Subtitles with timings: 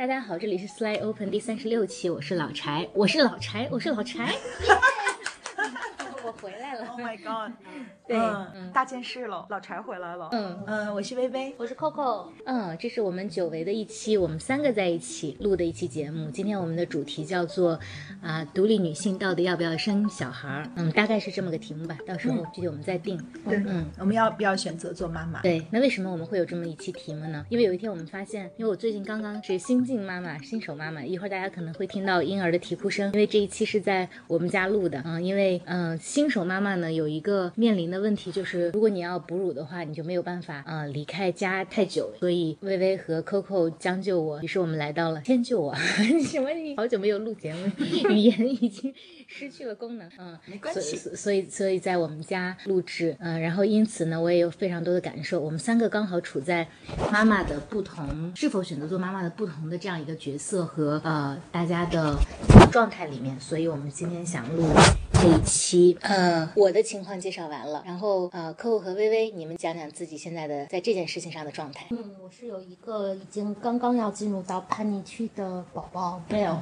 [0.00, 4.34] 大家好，这里是 Slide Open 第三十六期，我是老柴，我是老柴，我是老柴，
[6.90, 7.52] Oh my god！
[8.08, 10.28] 对嗯，大件事了，老柴回来了。
[10.32, 11.54] 嗯嗯，我是薇薇。
[11.56, 16.28] 我是 Coco，嗯，这是我们久违的一期，我们三个在一起录的一期节目。
[16.32, 17.78] 今天我们的主题叫做
[18.20, 20.68] 啊、独立女性到底要不要生小孩儿？
[20.74, 23.16] 嗯，大概是这么个题目吧，到时候具体我们再定。
[23.48, 25.40] 对，嗯，我们要不要选择做妈妈？
[25.42, 27.46] 对，那为什么我们会有这么一期题目呢？
[27.48, 46.50] 因为有一天我们发现，因为我最近刚刚是新晋妈妈、新手妈妈，一会儿大家可能会听到婴儿的啼哭声，因为这一期是在我们家录的嗯，因为嗯、呃新手妈妈呢有一个面临的问题就是，如果你要哺乳的话，你就没有办法呃离开家太久，所以微微和 Coco 将就我，于是我们来到了迁就我，什么？
[46.54, 47.70] 你好久没有录节目，
[48.08, 48.94] 语言已经
[49.26, 55.40] 失去了功能， 嗯，没关系所所以所以在我们家录制，嗯、然后因此呢，我也有非常多的感受。
[55.40, 56.66] 我们三个刚好处在
[57.10, 62.14] 妈妈的不同，是否选择做妈妈的不同的这样一个角色和呃大家的
[62.70, 64.64] 状态里面，所以我们今天想录。
[65.20, 71.84] 这一期，嗯，我的情况介绍完了，然后呃，客户和微微，你们讲讲自己现在的在这件事情上的状态。
[71.90, 76.56] 嗯，我是有一个已经刚刚要进入到叛逆期的宝宝 Bell，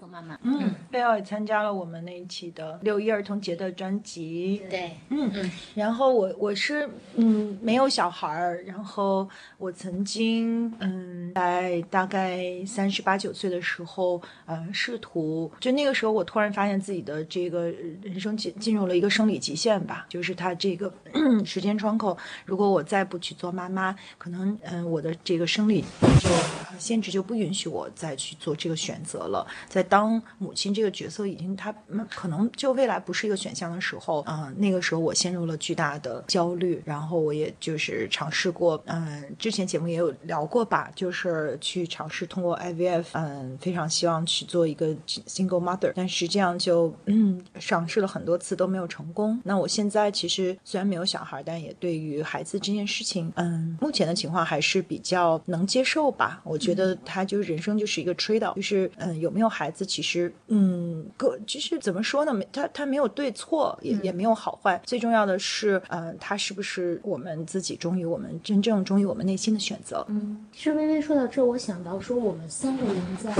[0.00, 0.36] 做 妈妈。
[0.42, 4.60] 嗯，贝尔也参加了我们那一期的六一儿童节的专辑。
[4.68, 17.66] 对，嗯嗯，然后我我是嗯没有小孩儿，然后我曾经嗯在大概三十八九岁的时候，呃试图就那个时候我突然发现自己的这个个
[18.02, 20.92] 人生进进入了一个生理极限吧，就是他这个
[21.44, 25.84] 时间窗口，如果我再不去做妈妈，可能嗯我的这个生理
[26.20, 26.30] 就
[26.78, 49.40] 限制就不允许我再去做这个选择了，在当母亲这个角色已经它嗯可能就未来不是一个选项的时候，嗯、那个时候我陷入了巨大的焦虑，然后我也就是尝试过，嗯、之前节目也有聊过吧，就是去尝试通过 IVF，嗯、非常希望去做一个 single mother，但实际上就嗯尝试了很多次都没有成功。
[49.44, 56.40] 那我现在其实虽然没有小孩，但也对于孩子这件事情，嗯，目前的情况还是比较能接受吧。
[56.44, 62.32] 我觉得他就是人生就是一个 trade off，就是嗯有没有孩子，其实嗯个就是怎么说呢？
[62.32, 70.04] 没他他没有对错，也也没有好坏，最重要的是，嗯，他是不是我们自己忠于我们真正忠于我们内心的选择？
[70.08, 73.34] 嗯，其实微微说到这，我想到说我们三个人在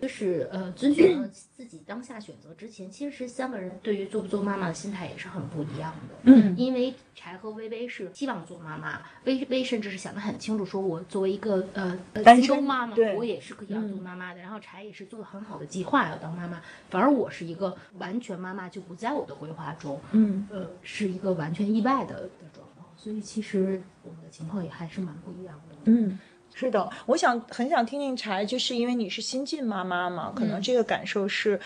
[0.00, 1.42] 就是呃遵循了自
[1.76, 6.14] 己当下选择之前，其实三个人对于做不做妈妈的心态也是很不一样的。
[6.24, 14.40] 嗯因为柴和微微是希望做妈妈，微微甚至是想得很清楚，说我作为一个呃呃单身妈妈，我也是可以要做妈妈的。
[14.40, 16.60] 然后柴也是做了很好的计划要当妈妈，
[16.90, 20.00] 反而我是一个完全妈妈就不在我的规划中。
[20.12, 25.76] 嗯呃，是一个完全意外的的状况，所以其实我们的情况也还是蛮不一样的。
[25.84, 26.18] 嗯。
[26.52, 31.58] 是的，我想很想听听柴，就是因为你是新晋妈妈嘛，可能这个感受是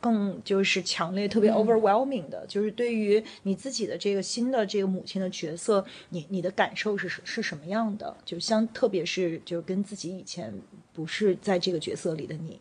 [0.00, 8.16] 更就是强烈、特别 overwhelming 的，就是对于你自己的这个新的这个母亲的角色，你你的感受是是什么样的？
[8.24, 10.52] 就相特别是就跟自己以前
[10.92, 12.60] 不是在这个角色里的你，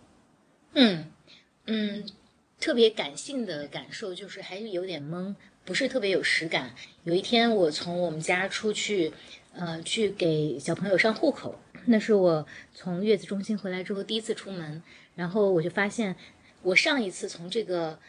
[0.74, 1.06] 嗯
[1.68, 2.04] 嗯，
[2.60, 6.74] 特别感性的感受就是还是有点懵，不是特别有实感。
[7.04, 9.14] 有一天我从我们家出去，
[9.54, 11.54] 呃，去给小朋友上户口，
[11.88, 14.82] 那是我从月子中心回来之后第一次出门，
[15.16, 16.16] 然后我就发现，
[16.62, 18.00] 我上一次从这个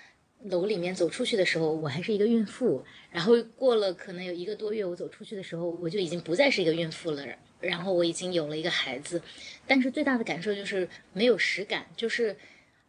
[0.44, 7.26] 楼里面走出去的时候，我还是一个孕妇，然后过了可能有一个多月，我走出去的时候，我就已经不再是一个孕妇了，
[7.60, 9.20] 然后我已经有了一个孩子，
[9.66, 12.36] 但是最大的感受就是没有实感，就是。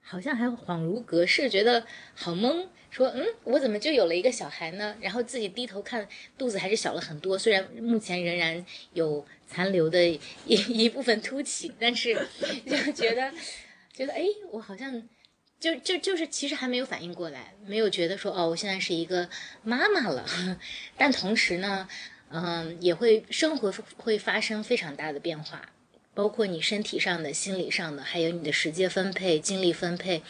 [0.09, 2.65] 好像还恍如隔世，觉得好懵。
[2.89, 4.95] 说，嗯，我怎么就有了一个小孩呢？
[5.01, 7.37] 然后自己低头看，肚子还是小了很多。
[7.37, 12.13] 虽然目前仍然有残留的一 一部分凸起，但是
[12.65, 13.31] 就觉得，
[13.93, 15.01] 觉得，哎，我好像
[15.59, 19.29] 就就就是其实还没有反应过来，没有觉得说，哦，我现在是一个
[19.63, 20.25] 妈妈了。
[20.97, 21.87] 但同时呢，
[22.29, 25.69] 嗯，也会生活会发生非常大的变化。
[26.13, 30.23] 包括你身体上的、心理上的，还有你的时间分配、精力分配，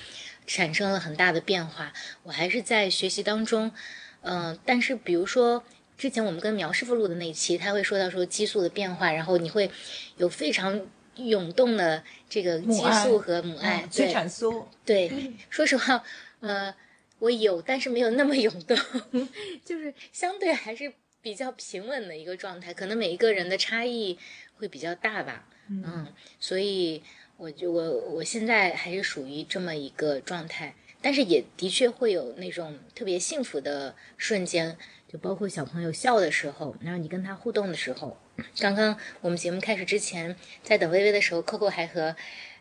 [0.46, 1.94] 产生了很大的变化。
[2.24, 3.72] 我还是在学习当中，
[4.20, 5.64] 嗯、但是比如说
[5.98, 9.70] 之前我们跟苗师傅录的那一期，他会说到说激素的变化，然后你会
[10.18, 10.80] 有非常
[11.16, 16.04] 涌动的这个激素和母爱，嗯催对产素，对，说实话，
[16.42, 16.74] 呃，
[17.18, 18.78] 我有，但是没有那么涌动，
[19.66, 22.72] 就是相对还是比较平稳的一个状态。
[22.72, 24.20] 可能每一个人的差异
[24.58, 26.08] 会比较大吧，嗯，
[26.40, 27.02] 所以
[27.38, 34.78] 我就我我现在还是属于这么一个状态，但是也的确会有那种特别幸福的瞬间，
[35.08, 38.18] 就包括小朋友笑的时候，然后你跟他互动的时候，
[38.60, 42.16] 刚刚我们节目开始之前，在等微微的时候，Coco 还和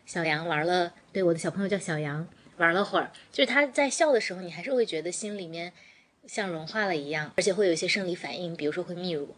[0.05, 2.27] 小杨玩了，对，我的小朋友叫小杨，
[2.57, 3.11] 玩了会儿。
[3.31, 5.73] 就是他在笑的时候，你还是会觉得心里面
[6.25, 9.35] 像融化了一样，而且会有一些生理反应，比如说会泌乳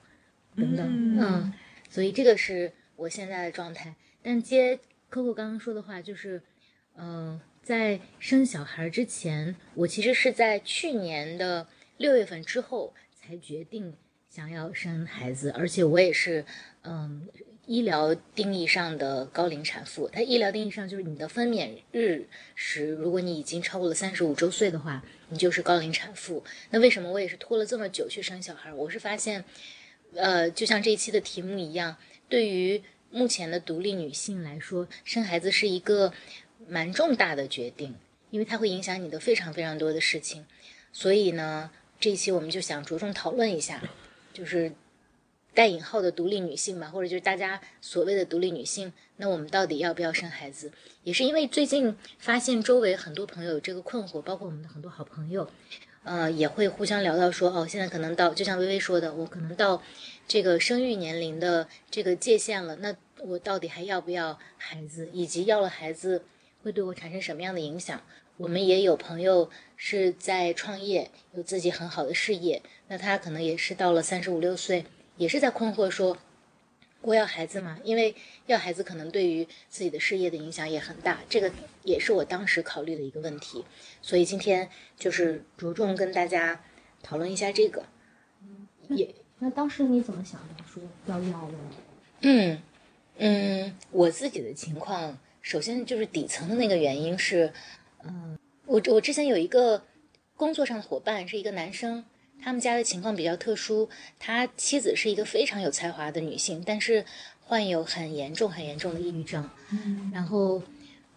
[0.56, 0.86] 等等。
[1.20, 1.54] 嗯，
[1.90, 3.96] 所以这个是我现在的状态。
[4.22, 4.80] 但接
[5.12, 6.42] Coco 刚刚说的话，就是，
[6.96, 11.66] 嗯、在生小孩之前，我其实是在去年的
[12.00, 13.94] 六月份之后才决定
[14.30, 16.46] 想要生孩子，而且我也是，
[16.84, 17.28] 嗯，
[17.66, 20.08] 医疗定义上的高龄产妇。
[20.08, 22.26] 它医疗定义上就是你的分娩日
[22.56, 26.42] 时，如果你已经超过了三十五周岁的话，你就是高龄产妇。
[26.70, 28.74] 那为什么我也是拖了这么久去生小孩？
[28.74, 29.44] 我是发现，
[30.16, 31.98] 呃，就像这一期的题目一样，
[32.30, 32.82] 对于
[33.12, 36.14] 目前的独立女性来说，生孩子是一个
[36.66, 37.94] 蛮重大的决定，
[38.30, 40.46] 因为它会影响你的非常非常多的事情。
[40.92, 41.70] 所以呢，
[42.00, 43.82] 这一期我们就想着重讨论一下，
[44.32, 44.72] 就是
[45.54, 50.72] 带引号的独立女性吧，或者就是大家所谓的独立女性，那我们到底要不要生孩子？
[51.04, 55.50] 也是因为最近发现周围很多朋友有这个困惑，包括我们的很多好朋友，
[56.04, 59.82] 呃，也会互相聊到说，哦，现在可能到，就像微微说的，我可能到
[60.26, 66.24] 这个生育年龄的这个界限了，那我到底还要不要孩子，以及要了孩子
[66.64, 68.02] 会对我产生什么样的影响？
[68.40, 74.86] 我们也有朋友是在创业，有自己很好的事业，那他可能也是到了三十五六岁，
[75.18, 76.18] 也是在困惑说，
[77.02, 77.78] 我要孩子吗？
[77.84, 78.16] 因为
[78.46, 81.52] 要孩子可能对于自己的事业的影响也很大，这个
[81.84, 83.66] 也是我当时考虑的一个问题。
[84.02, 86.64] 所以今天就是着重跟大家
[87.04, 87.84] 讨论一下这个。
[88.88, 90.64] 也那当时你怎么想的？
[90.66, 91.54] 说要要的？
[92.22, 92.62] 嗯
[93.18, 97.52] 嗯，我自己的情况，首先就是底层的那个原因是，
[98.04, 99.84] 嗯、我我之前有一个
[100.36, 102.06] 工作上的伙伴是一个男生，
[102.42, 107.04] 他们家的情况比较特殊，他妻子是一个非常有才华的女性，但是
[107.42, 110.62] 患有很严重很严重的抑郁症，嗯然后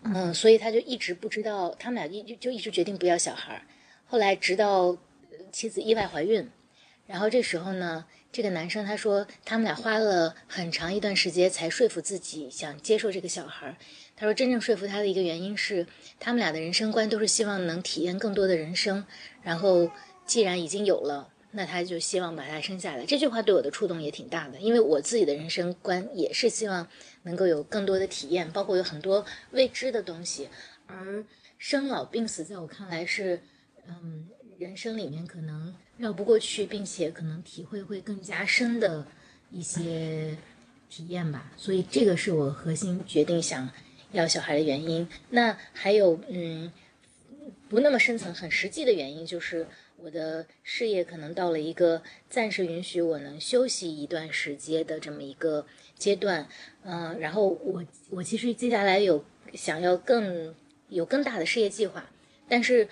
[0.02, 3.62] 嗯，所以他就一直不知道，他们俩一就就一直决定不要小孩儿，
[4.06, 4.98] 后来直到呃
[5.52, 6.50] 妻子意外怀孕，
[7.06, 13.76] 然后这时候呢，这个男生他说，他们俩花了很长一段时间才说服自己想接受这个小孩儿。
[14.22, 15.84] 他说，真正说服他的一个原因是，
[16.20, 19.04] 他们俩的人生观都是希望能体验更多的人生。
[19.42, 19.90] 然后，
[20.24, 23.04] 既然已经有了，那他就希望把他生下来。
[23.04, 26.86] 这句话对我的触动也挺大的，因为我自己的人生观也是希望
[27.24, 30.48] 能够有更多的体验，包括有很多未知的东西。
[30.86, 31.24] 而
[31.58, 33.42] 生老病死，在我看来是，
[33.88, 39.04] 嗯，人生里面可能绕不过去，并且可能体会会更加深的
[39.50, 40.36] 一些
[40.88, 41.50] 体验吧。
[41.56, 43.68] 所以这个是我核心决定想
[44.12, 45.08] 要小孩的原因。
[45.30, 46.72] 那还有，嗯，
[47.68, 49.66] 不那么深层、很实际的原因，就是
[49.96, 55.66] 我的事业可能到了一个暂时允许我能休息一段时间的这么一个
[55.96, 56.48] 阶段。
[56.84, 59.24] 嗯、然后我我其实接下来有
[59.54, 60.54] 想要更
[60.88, 62.10] 有更大的事业计划，
[62.48, 62.88] 但是。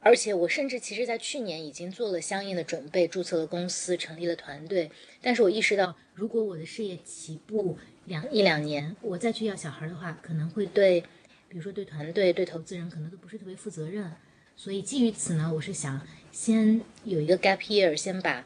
[0.00, 4.92] 而且我甚至其实，在去年已经做了相应的准备，注册了公司，成立了团队。
[5.20, 7.76] 但是我意识到，如果我的事业起步
[8.08, 11.00] 两一两年，我再去要小孩的话，可能会对，
[11.48, 14.10] 比如说对团队、对投资人，可能都不是特别负责任。
[14.56, 16.00] 所以基于此呢，我是想
[16.32, 18.44] 先有一个 gap year，先把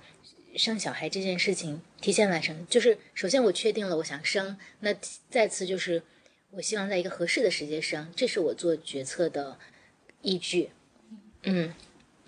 [0.56, 2.66] 生小孩这件事情提前完成。
[2.68, 4.94] 就是首先我确定了我想生，那
[5.30, 6.02] 再次就是
[6.50, 9.58] 我希望在一个合适的时间生，这是我做决策的
[10.20, 10.68] 依据。
[11.44, 11.72] 嗯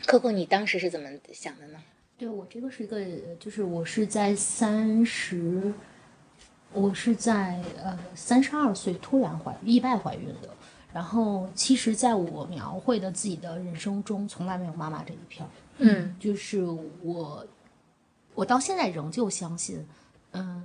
[0.07, 1.83] ，Coco，你当时是怎么想的呢？
[2.17, 3.05] 对我这个是一个，
[3.39, 5.75] 就是我是在三十，
[6.75, 10.51] 我是在呃三十二岁突然怀意外怀孕的。
[10.93, 15.49] 然后其实，在我描绘的自己的人生中，从来没有妈妈这一片儿。
[15.79, 16.63] 嗯就是
[17.03, 17.47] 我，
[18.35, 19.87] 我到现在仍旧相信，
[20.33, 20.63] 嗯。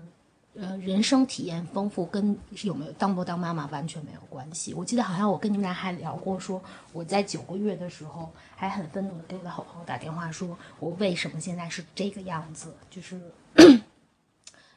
[0.55, 4.73] 呃，人生体验丰富跟有没有当不当妈妈完全没有关系。
[4.73, 6.61] 我记得好像我跟你们俩还聊过说
[6.91, 13.21] 我在九个月的时候还很愤怒的给我的好朋友打电话，说我为什么现在是这个样子，就是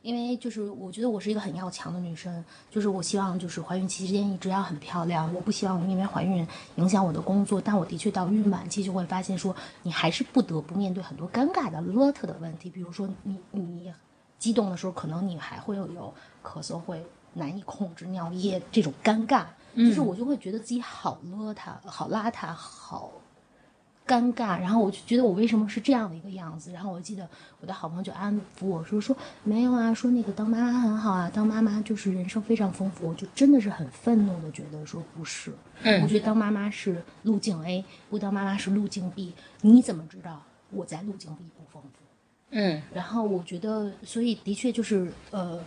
[0.02, 7.60] 因为就是我觉得我是一个很要强的女生，就是我希望就是怀孕期间一直要很漂亮，我不希望因为怀孕影响我的工作。
[7.60, 13.92] 但我的确到孕晚期就会发现说，你还是不得不面对很多尴尬的邋遢的问题，比如说你你
[14.38, 17.00] 激动的时候，可能你还会有有咳嗽，会
[17.34, 19.44] 难以控制尿液这种尴尬，
[19.76, 23.12] 就是我就会觉得自己好邋遢、好邋遢、好
[24.12, 26.70] 尴尬，然后我就觉得我为什么是这样的一个样子？
[26.70, 27.26] 然后我记得
[27.60, 33.08] 我的好朋友就安抚我说说没有啊，说那个当妈妈很好啊，当妈妈就是人生非常丰富。
[33.08, 35.50] 我就真的是很愤怒的觉得说不是，
[35.82, 39.32] 嗯我觉得当妈妈是路径 A，不当妈妈是路径 B。
[39.62, 42.04] 你怎么知道我在路径 B 不丰富？
[42.50, 45.58] 嗯然后我觉得，所以的确就是呃，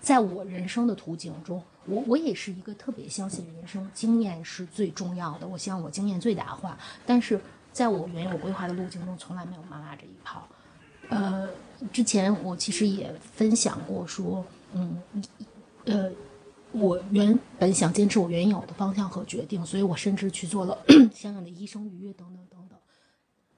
[0.00, 5.46] 在我人生的途径中，我我也是一个特别相信人生经验是最重要的。
[5.46, 7.40] 我希望我经验最大化，但是
[7.72, 10.46] 在我原有规划的路径中，从来没有妈妈这一套。
[11.08, 11.48] 呃，
[11.92, 15.02] 之前我其实也分享过说，嗯，
[15.84, 16.10] 呃，
[16.70, 20.78] 我原本想坚持我原有的方向和决定，所以我甚至去做了
[21.12, 22.78] 相应的医生预约等等等等。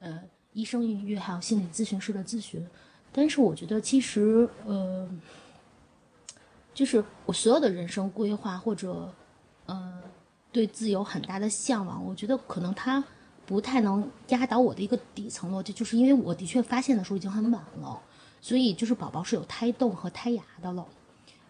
[0.00, 2.66] 呃，医生预约还有心理咨询师的咨询，
[3.12, 5.08] 但是我觉得其实呃，
[6.72, 9.12] 就是我所有的人生规划或者
[9.66, 10.02] 呃
[10.50, 13.04] 对自由很大的向往，我觉得可能它
[13.46, 18.00] 不太能压倒我的一个底层逻辑，就是因为我的确发现的时候已经很晚了，
[18.40, 20.86] 所以就是宝宝是有胎动和胎芽的了。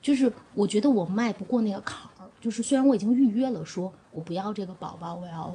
[0.02, 5.54] 就是我觉得我迈不过那个坎儿，就是虽然我已经预约了，说我不要这个宝宝，我要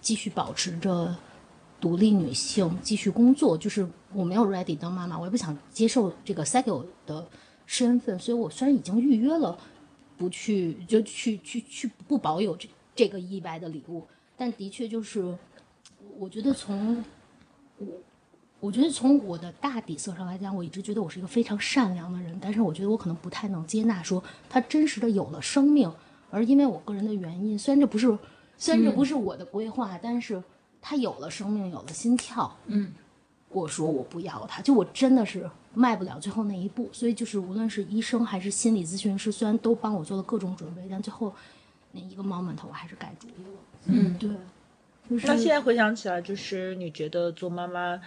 [0.00, 1.16] 继续保持着
[1.80, 7.26] 独立女性，继续工作，就是我没有 ready 当妈妈，我也不想接受这个 cycle 的
[7.64, 9.58] 身份，所以我虽然已经预约了，
[10.18, 14.06] 不去就去去去不保有这这个意外的礼物，
[14.36, 15.34] 但的确就是，
[16.18, 17.04] 我觉得从
[17.78, 17.86] 我
[18.60, 25.90] 我觉得从我的大底色上来讲，我一直觉得我是一个非常善良的人，但是我觉得我可能不太能接纳说他真实的有了生命，
[26.30, 28.18] 而因为我个人的原因，虽然这不是
[28.56, 30.42] 虽然这不是我的规划，但是
[30.82, 32.92] 他有了生命，有了心跳，嗯，
[33.50, 41.32] 我说我不要他，就我真的是迈不了最后那一步，所以就是无论是医生还是心理咨询师，虽然都帮我做了各种准备，但最后
[41.92, 44.18] 那一个 moment 我还是改主意了，嗯。
[44.18, 44.30] 对。
[45.08, 48.00] 就是那现在回想起来，就是你觉得做妈妈，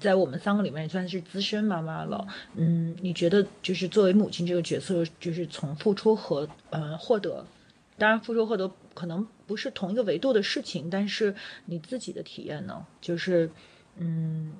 [0.00, 2.26] 在我们三个里面也算是资深妈妈了。
[2.54, 7.44] 嗯，你觉得就是作为母亲这个角色，就是从付出和呃获得，
[7.98, 11.34] 当然付出获得可能不是同一个维度的事情，但是
[11.66, 13.50] 你自己的体验呢，就是
[13.96, 14.54] 嗯，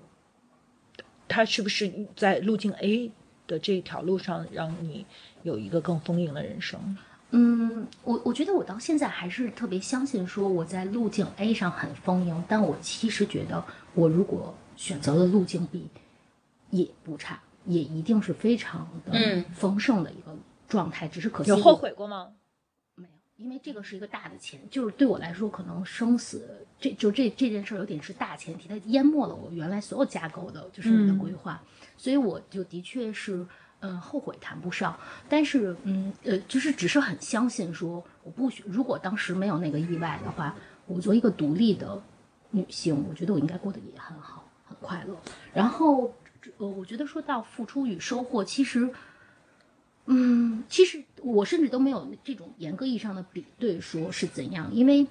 [1.26, 3.10] 它是不是在路径 A
[3.46, 5.06] 的这条路上，让你
[5.42, 6.98] 有一个更丰盈的人生？
[7.30, 15.88] 嗯，我我觉得我到现在还是特别相信，说我在路径 A 上很丰盈，但我其实觉得，我如果选择了路径 B，
[16.70, 20.34] 也不差，也一定是非常的嗯丰盛的一个
[20.68, 21.06] 状态。
[21.06, 22.32] 只是可惜有后悔过吗？
[22.94, 31.62] 没有，因为这个是一个大的前，就是对我来说，可能生死这就这这件事儿有点是大前提，它淹没了我原来所有架构的，就是你的规划，
[31.98, 33.46] 所以我就的确是。
[33.80, 40.54] 嗯，后悔谈不上，但是嗯呃，就是只是很相信说，我不许如果当时没有那个意外的话，
[40.86, 42.02] 我作为一个独立的
[42.50, 45.16] 女性，我觉得我应该过得也很好，很快乐。
[45.52, 46.12] 然后
[46.56, 48.90] 呃，我觉得说到付出与收获，其实
[50.06, 55.06] 嗯，其实我甚至都没有这种严格意义上的比对，说是怎样，因为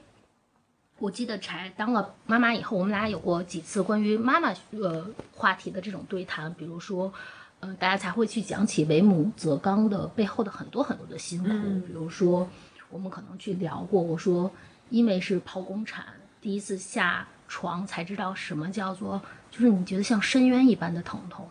[0.98, 7.14] 我记得柴当了妈妈以后，我们俩有过几次关于妈妈呃话题的这种对谈，比如说，
[7.60, 11.50] 呃，大家才会去讲起为母则刚的背后的很多很多的辛苦，
[11.88, 12.48] 比如说
[12.90, 14.52] 我们可能去聊过，我说
[14.90, 16.06] 因为是剖宫产，
[16.40, 21.48] 第一次下床才知道什么叫做，就是你觉得像深渊一般的疼痛，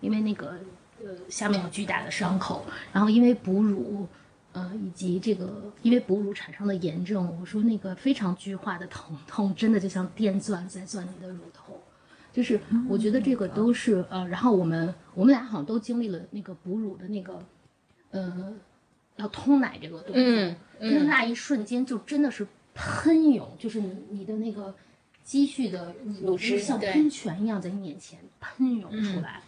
[0.00, 0.58] 因为那个
[1.02, 4.08] 呃下面有巨大的伤口，然后因为哺乳，
[4.52, 11.80] 呃以及这个因为哺乳产生的炎症，我说那个非常剧化的疼痛，真的就像电钻在钻你的乳头，
[12.34, 17.40] 就是我觉得这个都是呃，然后我们我们俩好像都经历了那个哺乳的那个
[18.10, 18.52] 呃
[19.16, 24.74] 要通奶这个动作，嗯就是那一瞬间就真的是喷涌，就是你你的那个
[25.22, 29.40] 积蓄的乳汁像喷泉一样在你眼前喷涌出来，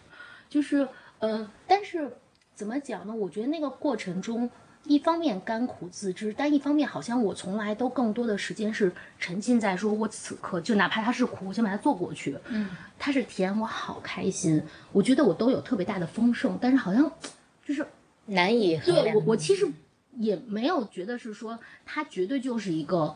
[0.47, 0.87] 就是
[1.19, 2.09] 呃，但是
[2.55, 3.13] 怎么讲呢？
[3.13, 4.49] 我觉得那个过程中，
[4.87, 17.11] 一方面甘苦自知，但一方面好像我从来都更多的时间是沉浸在说，我此刻就哪怕它是苦，我先把它做过去，嗯，它是甜，我好开心，我觉得我都有特别大的丰盛，但是好像
[17.65, 17.85] 就是
[18.25, 19.67] 难以对我，我其实
[20.17, 23.15] 也没有觉得是说它绝对就是一个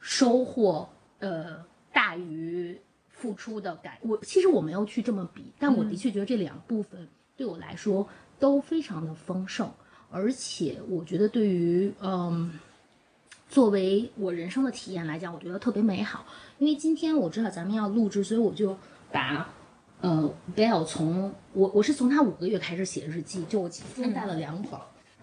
[0.00, 0.88] 收获，
[1.20, 3.94] 呃，大于付出的感。
[4.02, 8.06] 我其实我没有去这么比，但我的确觉得这两部分对我来说
[8.38, 9.72] 都非常的丰盛，
[10.14, 12.58] 而且我觉得对于嗯。
[13.46, 16.26] 作为我人生的体验来讲，我觉得特别美好。
[16.58, 18.76] 因为今天我知道咱们要录制，所以我就
[19.12, 19.48] 把
[20.00, 24.80] 呃 Bell 从我我是从他五个月开始写日记，就我今天带了两本儿，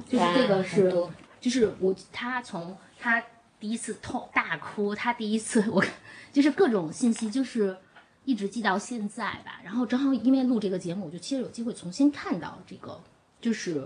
[0.08, 1.10] 就是这个是
[1.42, 3.22] 就是我他从他
[3.60, 5.84] 第一次痛大哭，他第一次 我
[6.32, 7.76] 就是各种信息就是
[8.24, 9.60] 一直记到现在吧。
[9.62, 12.98] 然后正好因为录这个节目，我就其实有机会重新看到这个，
[13.42, 13.86] 就是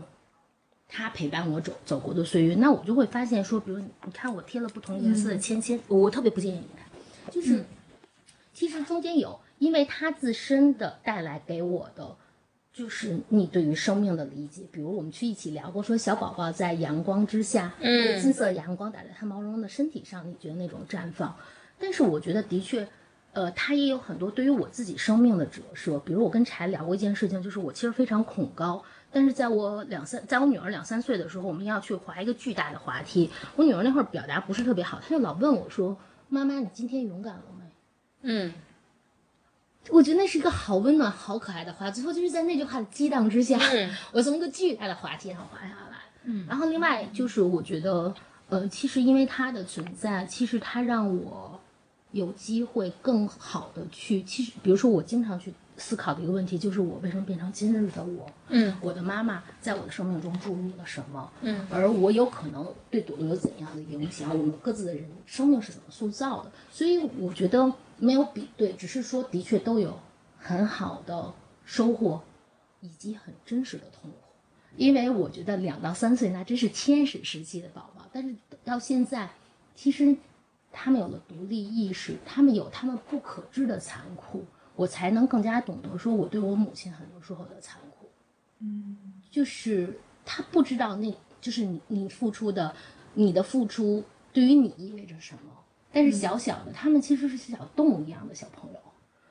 [0.88, 2.56] 他陪伴我走走过的岁月。
[2.56, 7.64] 那我就会发现说，比如你你看我贴了不同颜色的签签，我特别不建议你看，就是、
[8.54, 12.16] 其实中间有因为他自身的带来给我的
[12.74, 21.36] 就是你对于生命的理解，比如我们去一起聊过，说小宝宝在阳光之下，嗯金色阳光打在他毛茸茸的身体上，你觉得那种绽放？
[21.80, 22.88] 但是我觉得的确，
[23.32, 25.98] 呃，他也有很多对于我自己生命的折射。
[26.00, 28.84] 比如我跟柴聊过一件事情，就是我其实非常恐高，
[29.16, 35.96] 但是在我两三，在我女儿两三岁的时候，我们要去滑一个巨大的滑梯，我女儿那会儿表达不是特别好，她就老问我说
[36.28, 37.64] ：“妈妈，你今天勇敢了没？”
[38.28, 38.54] 嗯
[39.90, 41.90] 我觉得那是一个好温暖、好可爱的话。
[41.90, 45.98] 最后就是在那句话的激荡之下，嗯 我从一个巨大的滑梯上滑下来。
[46.26, 48.14] 嗯，然后另外就是我觉得，
[48.50, 51.58] 呃，其实因为它的存在，其实它让我
[52.12, 58.26] 有机会更好的去，其实比如说我经常去思考的一个问题，就是我为什么变成今日的我？
[58.50, 61.32] 嗯我的妈妈在我的生命中注入了什么？
[61.42, 64.30] 嗯，而我有可能对朵朵有怎样的影响？
[64.30, 66.52] 我们各自的人生命是怎么塑造的？
[66.72, 70.00] 所以我觉得没有比对，只是说的确都有
[70.38, 71.34] 很好的
[71.66, 72.22] 收获，
[72.82, 74.18] 以及很真实的痛苦。
[74.78, 79.30] 因为我觉得两到三岁那真是天使时期的宝宝，但是到现在，
[79.74, 80.16] 其实
[80.72, 84.44] 他们有了独立意识，他们有他们不可知的残酷，
[84.76, 88.10] 我才能更加懂得说我对我母亲很多时候的残酷。
[88.60, 92.74] 嗯就是他不知道那，就是你你付出的，
[93.14, 95.52] 你的付出对于你意味着什么。
[95.92, 98.80] 但是小小的，他们其实是小动物一样的小朋友，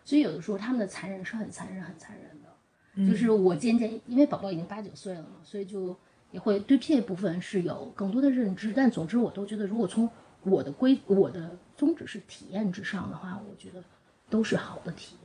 [0.05, 3.11] 所以有的时候他们的残忍是很残忍、很残忍的。
[3.11, 5.97] 就是我渐渐，因为宝宝已经八九岁了嘛，所以就
[6.31, 8.73] 也会对这部分是有更多的认知。
[8.73, 10.09] 但总之，我都觉得，如果从
[10.43, 13.83] 我的规、我的宗旨是体验之上的话，我觉得
[14.31, 15.24] 都是好的体验。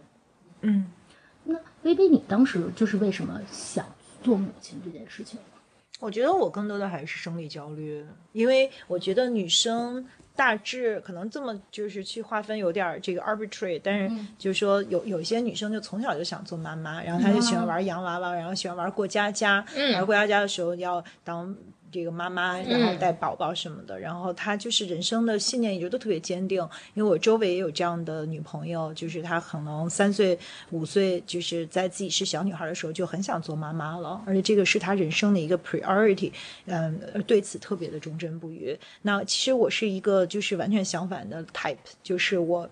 [0.61, 0.85] 嗯，
[1.43, 3.85] 那微微，你当时就是为什么想
[4.21, 5.39] 做母亲这件事情？
[5.99, 21.55] 我觉得我更多的还是生理焦虑，因为我觉得女生大致可能这么就是去划分有点儿这个 arbitrary，但是就是说有有一些女生就从小就想做妈妈，然后她就喜欢玩洋娃娃，然后喜欢玩过家家，玩过家家的时候要当。
[21.91, 26.61] 这个妈妈，然后带宝宝什么的，然后她就是人生的信念一直都特别坚定。
[26.93, 30.37] 因为我周围也有这样的女朋友，就是她可能三岁、
[30.71, 36.31] 五岁，就是在自己是小女孩的时候就很想做妈妈了，而且这个是她人生的一个 priority，
[36.65, 38.77] 嗯，对此特别的忠贞不渝。
[39.01, 42.69] 那其实我是一个就是完全相反的 type，就是我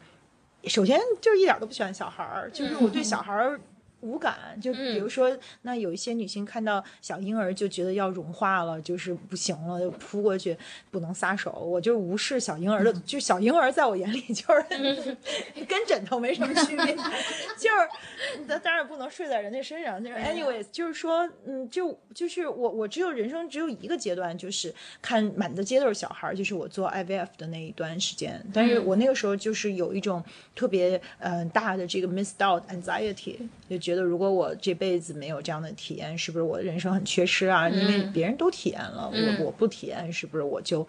[0.65, 3.59] 首先就是一点都不喜欢小孩儿，就是我对小孩儿。
[4.01, 10.55] 无感，就比如说，那有一些女性看到小婴儿就觉得要融化了，就是不行了，就扑过去，
[10.91, 11.51] 不能撒手。
[11.51, 15.17] 我就无视小婴儿的，就小婴儿在我眼里就是
[15.67, 16.95] 跟枕头没什么区别，
[17.57, 20.03] 就是当当然不能睡在人家身上。
[20.03, 28.39] 就是 anyways，就是说，嗯，就就是我我只有人生只有一个阶段，就是看满大街都是小孩，就是我做 IVF 的那一段时间。
[28.53, 30.23] 但是我那个时候就是有一种
[30.55, 33.37] 特别嗯、呃、大的这个 missed out anxiety，
[33.69, 37.69] 就觉得如果我这辈子没有这样的体验，是不是我的人生很缺失啊？
[37.69, 40.85] 因为别人都体验了，我我不体验，是不是我就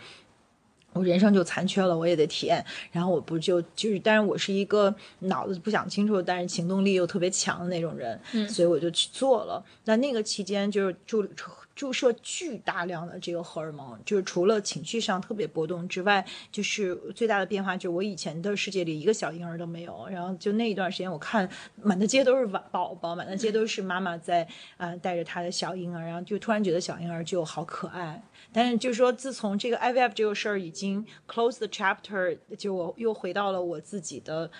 [0.95, 1.97] 我人生就残缺了？
[1.97, 2.65] 我也得体验。
[2.91, 9.65] 然后我不就就是，但是我是一个脑子不想清楚，但是行动力又特别强的那种人，所以我就去做了。
[9.85, 11.25] 那那个期间就是注
[11.79, 20.09] 注射巨大量的这个荷尔蒙，就是除了情绪上特别波动之外，就是最大的变化就是我以前的世界里一个小婴儿都没有。
[20.09, 24.45] 然后就那一段时间，我看满大街都是宝宝，满大街都是妈妈在
[24.77, 28.21] 啊、带着她的小婴儿，然后就突然觉得小婴儿就好可爱。
[28.53, 34.51] 但是就是说，自从这个 IVF 这个事儿已经 close the chapter，就我又回到了我自己的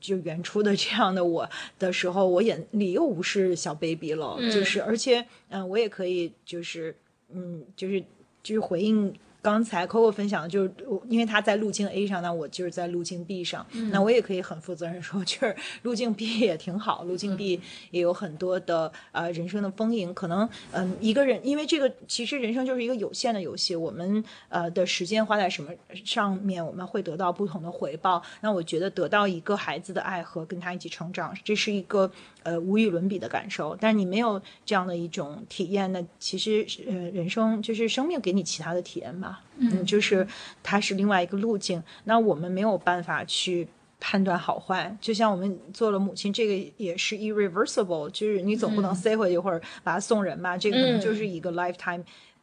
[0.00, 6.96] 就原初的这样的我的时候，我眼里又不是小 baby 了，嗯就是而且嗯、呃，我也可以就是
[7.32, 8.00] 嗯，就是
[8.42, 9.14] 就是回应。
[9.44, 10.72] 刚才 Coco 分享的就是，
[11.06, 20.14] 因为他在路径 A 上，那我就是在路径 B 上，嗯那我也可以很负责任说，就是路径 B 也挺好，路径 B 也有很多的呃人生的丰盈。
[20.14, 25.70] 可能嗯、呃、一个人，因为这个其实人生就是一个有限的游戏，我们呃的时间花在什么
[26.06, 28.22] 上面，我们会得到不同的回报。
[28.40, 32.10] 那我觉得得到一个孩子的爱和跟他一起成长，这是一个
[32.44, 33.76] 呃无与伦比的感受。
[33.78, 39.33] 但是你没有这样的一种体验，那其实呃人生就是生命给你其他的体验吧。
[39.58, 40.26] 嗯，就是
[40.62, 41.82] 它是另外一个路径。
[42.04, 43.66] 那我们没有办法去
[44.00, 52.02] 判断好坏，就像我们做了母亲，这个也是 irreversible，就是你总不能塞回去或者把它送人吧，这个可能就是一个 lifetime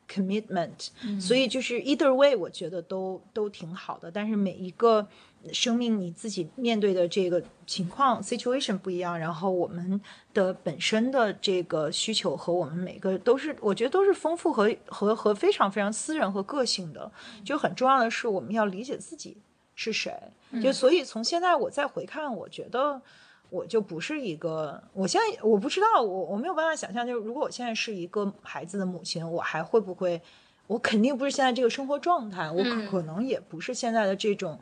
[0.10, 0.90] commitment。
[1.20, 4.10] 所以就是 either way，我觉得都都挺好的。
[4.10, 5.08] 但是每一个
[5.52, 10.00] 生命你自己面对的这个情况 situation 不一样，然后我们
[10.34, 17.12] 的本身的这个需求和我们每个都是，我觉得都是丰富和和和非常非常私人和个性的。
[17.44, 19.38] 就很重要的是，我们要理解自己
[19.74, 20.14] 是谁。
[20.62, 23.02] 就所以从现在我再回看，我觉得
[23.50, 30.22] 我就不是一个，我现在我不知道，我我没有办法想象，就是如果我现在是一个孩子的母亲，我还会不会？
[30.68, 34.58] 我肯定不是现在这个生活状态，我可能也不是现在的这种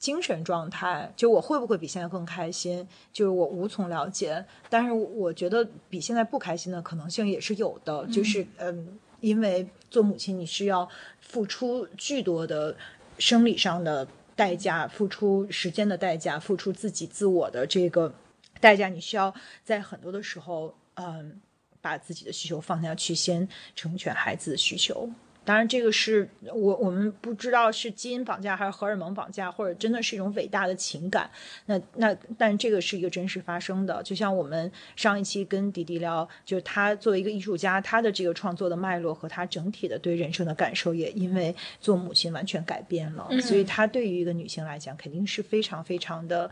[0.00, 1.12] 精神状态。
[1.14, 2.84] 就我会不会比现在更开心？
[3.12, 4.44] 就是我无从了解。
[4.68, 8.04] 但是我觉得比现在不开心的可能性也是有的。
[8.08, 10.88] 就是嗯，因为做母亲你是要
[11.20, 12.74] 付出巨多的
[13.18, 18.12] 生理上的代价，付出时间的代价，付出自己自我的这个
[18.58, 18.88] 代价。
[18.88, 19.32] 你需要
[19.62, 21.40] 在很多的时候，嗯，
[21.82, 25.08] 把自己的需求放下去，先成全孩子的需求。
[25.42, 31.28] 当然，这个是我我们不知道是基因绑架还是荷尔蒙绑架，或者真的是一种伟大的情感。
[31.66, 34.02] 那那，但这个是一个真实发生的。
[34.02, 43.26] 就像我们上一期跟迪迪聊，就是他作为一个艺术家，他的这个创作的脉络和他整体的对人生的感受，也因为做母亲完全改变了。
[43.40, 46.48] 所以，他对于一个女性来讲，肯定是非常非常的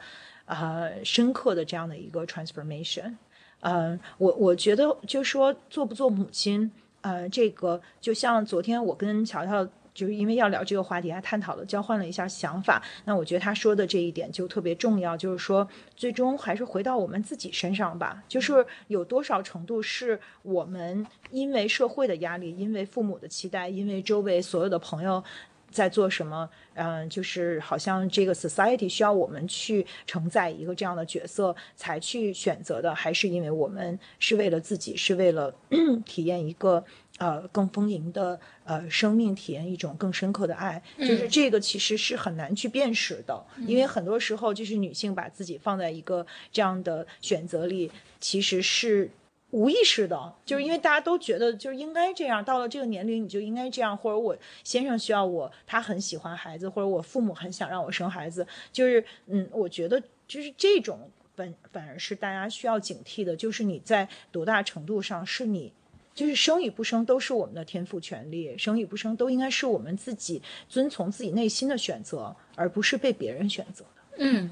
[0.47, 3.15] 啊深刻的这样的一个 transformation。
[3.61, 6.73] 嗯，我我觉得就说做不做母亲。
[7.01, 12.83] 呃，这个就像昨天我跟乔乔，就是因为要聊这个话题，还探讨了、交换了一下想法。
[13.05, 18.23] 那我觉得他说的这一点就特别重要，就是说，最终还是回到我们自己身上吧。
[18.29, 25.23] 就是有多少程度是我们因为社会的压力、因为父母的期待、因为周围所有的朋友。
[25.71, 26.49] 在做什么？
[26.75, 35.55] 嗯，就是好像这个 society 需要我们去承载一个这样的角色才去选择的，还是因为我们是为了自己，是为了
[36.07, 36.85] 体验一个
[37.19, 40.83] 呃更丰盈的呃生命，体验一种更深刻的爱？
[40.99, 49.11] 就是这个其实是很难去辨识的，因为很多时候就是女性把自己放在一个这样的选择里，其实是。
[49.51, 65.73] 无意识的，就是因为大家都觉得就是应该这样，到了这个年龄你就应该这样，或者我先生需要我，他很喜欢孩子，或者我父母很想让我生孩子，就是嗯，我觉得就是这种反反而是大家需要警惕的，就是你在多大程度上是你，
[66.15, 74.17] 就是生与不生都是我们的天赋权利，生与不生都应该是我们自己遵从自己内心的选择，而不是被别人选择的。
[74.19, 74.51] 嗯，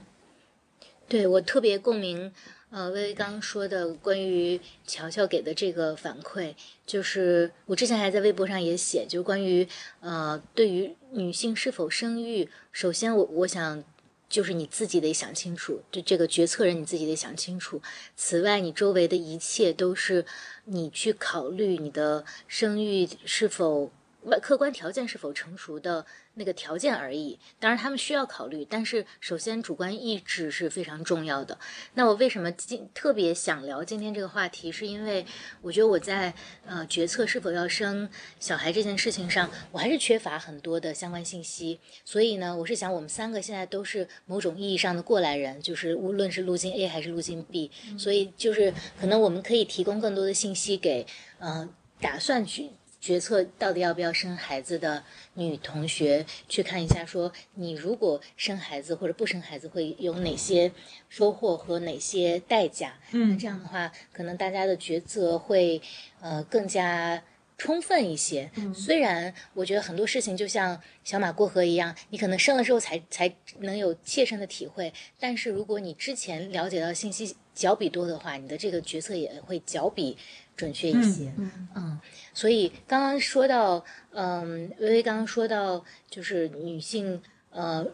[1.06, 2.32] 对我特别共鸣。
[2.70, 9.66] 呃，薇薇刚刚说的关于乔乔给的这个反馈，就是我之前还在微博上也写，就关于
[10.00, 13.84] 呃，对于女性是否生育，首先我我想
[14.28, 17.80] 就是你自己得想清楚，就这个决策人你自己得想清楚。
[18.16, 20.26] 此外，你周围的一切都是
[20.64, 23.92] 你去考虑你的生育是否
[24.24, 26.04] 外客观条件是否成熟的。
[26.38, 31.58] 那个条件而已，当然他们需要考虑，但是首先主观意志是非常重要的。
[31.94, 35.24] 那我为什么今特别想聊今天这个话题，是因为
[35.62, 36.32] 我觉得我在
[36.66, 41.80] 呃决策是否要生小孩这件事情上，我还是缺乏很多的相关信息。
[42.04, 51.06] 所以呢，我是想我们三个现在都是某种意义上的过来人，就是无论是路径 A 还是路径 B，所以就是可能我们可以提供更多的信息给
[51.38, 51.66] 呃
[51.98, 52.70] 打算去。
[53.06, 60.72] 决策到底要不要生孩子的女同学去看一下，说你如果生孩子或者不生孩子会有哪些
[61.08, 62.98] 收获和哪些代价？
[63.12, 65.80] 嗯，这样的话，可能大家的抉择会
[66.20, 67.22] 呃更加
[67.56, 68.50] 充分一些。
[68.74, 80.18] 虽然我觉得很多事情就像小马过河一样，你可能生了之后才才能有切身的体会，但是如果你之前了解到信息较比多的话，你的这个决策也会较比。
[80.56, 81.30] 准确一些，
[81.74, 82.00] 嗯，
[82.32, 87.86] 所以刚刚说到，嗯，微微刚刚说到，就是女性，呃，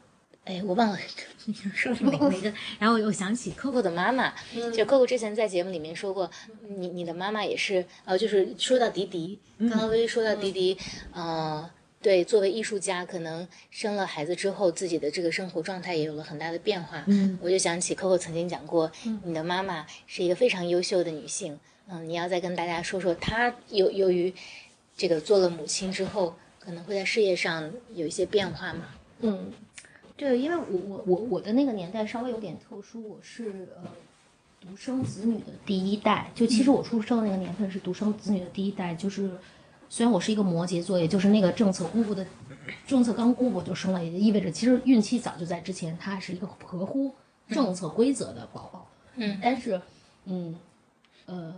[0.44, 0.98] 哎，我忘了
[1.74, 4.32] 说哪哪个，然后我又想起 Coco 的妈妈，
[4.72, 6.30] 就 Coco 之前在节目里面说过，
[6.68, 10.78] 你你的妈妈也是，呃，就是说到迪迪，刚刚微微说到迪迪，
[11.12, 11.68] 呃，
[12.00, 18.92] 对，作为艺术家，可能生了孩子之后，自己的这个生活状态也有了很大的变化，嗯，我就想起 Coco 曾经讲过，
[19.24, 21.58] 你的妈妈是一个非常优秀的女性。
[21.94, 24.32] 嗯，你要再跟大家说说，她由由于
[24.96, 28.86] 这个做了母亲之后，可能会在事业上有一些变化吗？
[29.20, 29.52] 嗯，
[30.16, 33.90] 对，因为我我我我的那个年代稍微有点特殊，我是呃
[34.58, 39.30] 独生子女的第一代，就其实我出生的那个年份是独生子女的第一代，就是
[39.90, 42.26] 虽然我是一个摩羯座，也就是那个政策公布的
[42.86, 47.12] 政策刚公布就生了，也就意味着其实孕期早就在之前，他是一个合乎
[47.50, 48.88] 政策规则的宝宝。
[49.16, 49.78] 嗯，但是
[50.24, 50.56] 嗯
[51.26, 51.54] 呃。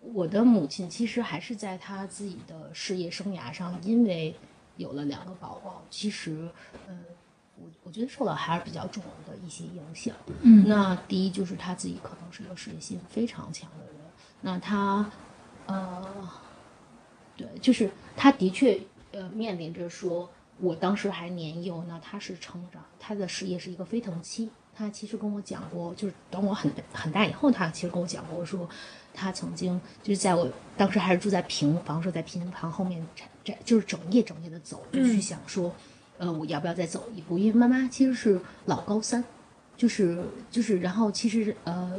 [0.00, 4.34] 我的母亲其实还是在她自己的事业生涯上，因为
[4.76, 6.48] 有了两个宝宝，其实，
[6.88, 7.04] 嗯，
[7.56, 10.14] 我我觉得受到还是比较重的一些影响。
[10.40, 13.94] 嗯，那第一就是她自己可能是一个事业心非常强的人，
[14.40, 15.10] 那她，
[15.66, 16.30] 呃，
[17.36, 18.80] 对，就是她的确
[19.12, 24.50] 呃面临着说，我当时还年幼，那她是成长，她的事业是一个飞腾期。
[24.74, 28.66] 她其实跟我讲过，就是等我很很大以后，她其实跟我讲过，说
[29.14, 33.04] 他曾经就是在我当时还是住在平房，说在平房后面，
[33.44, 35.74] 这就是整夜整夜的走，就去想说，
[36.18, 37.38] 呃，我要不要再走一步？
[37.38, 39.24] 因为妈妈其实是老高三，
[39.76, 41.98] 就是就是，然后其实呃，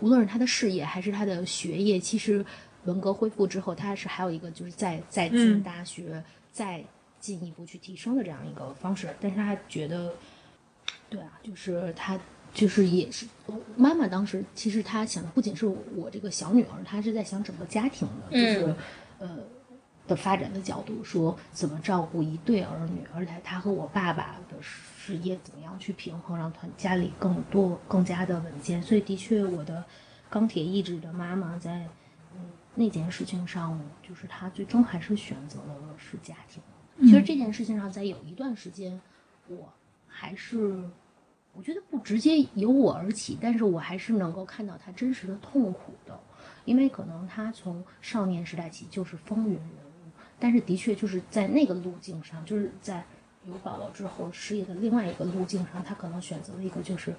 [0.00, 2.44] 无论是他的事业还是他的学业，其实
[2.84, 6.84] 文革恢复之后，他是还有一个就是在再进大学，再
[7.20, 10.12] 进一步去提升的这样一个方式，但是他觉得。
[11.08, 12.18] 对啊，就是他，
[12.52, 13.26] 就是也是
[13.76, 18.74] 妈妈当时，其实她想的不仅是我这个小女儿，她是在想整个家庭的，就是
[19.18, 19.38] 呃
[20.06, 28.82] 的发展的角度，说怎么照顾一对儿女，而且她和我爸爸的事业怎么样去平衡，让团家里更多更加的稳健。
[28.82, 29.82] 所以的确，我的
[30.28, 31.88] 钢铁意志的妈妈在
[32.34, 32.40] 嗯
[32.74, 36.62] 那件事情上，就是她最终还是选择了是家庭。
[37.00, 39.00] 其实这件事情上，在有一段时间，
[39.48, 39.72] 我
[40.06, 40.84] 还是。
[41.54, 46.18] 我觉得不直接由我而起，但是我还是能够看到他真实的痛苦的，
[46.64, 50.10] 因为可能他从少年时代起就是风云人物，
[50.40, 53.04] 但是的确就是在那个路径上，就是在
[53.44, 57.14] 有宝宝之后事业的另外一个路径上，他可能选择了一个就是，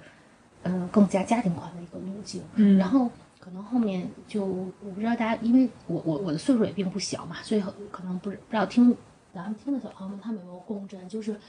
[0.63, 2.41] 嗯，更加家庭化的一个路径。
[2.55, 3.07] 嗯，然后
[3.39, 8.97] 可能后面就我不知道大家，因为我我我的岁数也并不小嘛，所以可能不不知道听
[9.31, 11.39] 咱们听的小朋友们他们有没有共振，就是。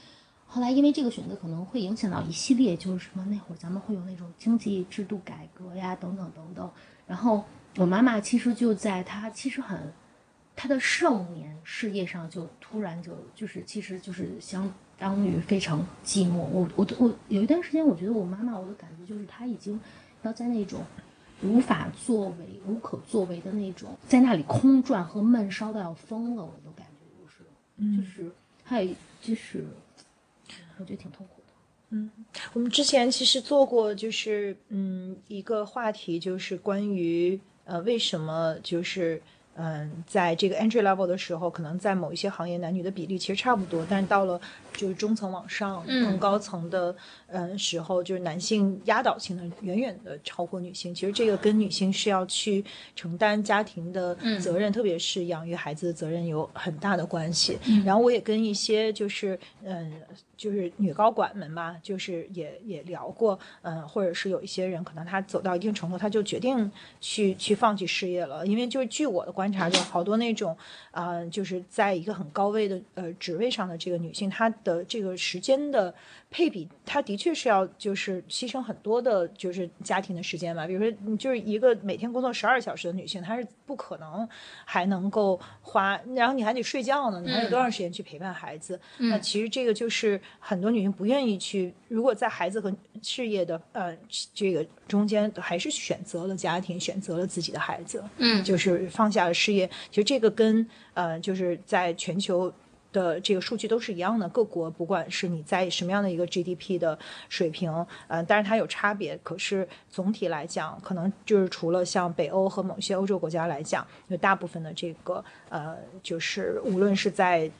[0.55, 6.71] 后来，因为这个选择可能会影响到一系列，就是什么那会儿咱们会有那种经济制度改革呀，等等等等。
[7.05, 7.43] 然后
[7.75, 9.77] 我妈妈其实就在她其实很
[10.55, 16.37] 她的盛年事业上，就突然就就是其实就是相当于非常寂寞。
[16.37, 19.77] 我我我有一段时间，我觉得我妈妈我的感觉就是她已经
[20.21, 20.81] 要在那种
[21.43, 26.45] 无法作为、无可作为的那种，在那里空转和闷烧到要疯了。
[26.45, 27.43] 我都感觉就是，
[27.97, 28.31] 就是
[28.63, 29.67] 还有就是。
[30.79, 31.53] 我觉得挺痛苦的。
[31.91, 32.09] 嗯，
[32.53, 39.21] 我们之前其实做过，就是嗯一个话题，就是关于呃为什么就是
[39.55, 44.41] 嗯在这个 entry level 的时候，可能在某一些行业男女的比例其实差不多，但是到了
[44.75, 46.93] 就是中层往上更高层的
[47.27, 50.93] 嗯时候，就是男性压倒性的远远的超过女性。
[50.93, 57.59] 其实这个跟女性是要去承担家庭的责任，特别是养育孩子的责任有很大的关系。
[57.85, 59.93] 然后我也跟一些就是嗯。
[60.37, 70.55] 就是女高管们吧，就是也也聊过，嗯，或者是有一些人可能她走到一定程度，她就决定去去放弃事业了，因为就是据我的观察，就好多那种
[70.91, 75.93] 啊，就是在一个很高位的呃职位上的这个女性，她的这个时间的。
[76.35, 80.67] 配比，他的确是要就是牺牲很多的，就是家庭的时间嘛。
[80.67, 84.27] 比如说，你就是一个每天工作十二小时的女性，她是不可能
[84.65, 88.77] 还能够花，然后你还得睡觉呢，你还有多长时间去陪伴孩子？
[88.97, 91.73] 那其实这个就是很多女性不愿意去。
[91.87, 93.97] 如果在孩子和事业的呃
[94.33, 99.65] 这个中间，还是选择了家庭，选择了自己的孩子，嗯，就是放下了事业。
[99.89, 102.53] 其实这个跟呃就是在全球。
[102.95, 107.69] 的这个数据都是一样的，各国不管是你在什么样的一个 GDP 的水平，
[108.07, 109.19] 嗯，但是它有差别。
[109.21, 117.51] 可是总体来讲，可能就是除了像北欧和某些欧洲国家来讲，有大部分的这个呃，就是无论是在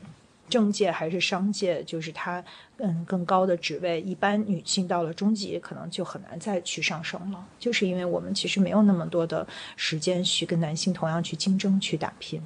[0.47, 2.41] 政界还是商界，就是它
[2.77, 9.45] 嗯更高的职位，一般女性到了中级可能就很难再去上升了，就是因为我们其实没有那么多的
[9.75, 12.41] 时间去跟男性同样去竞争去打拼。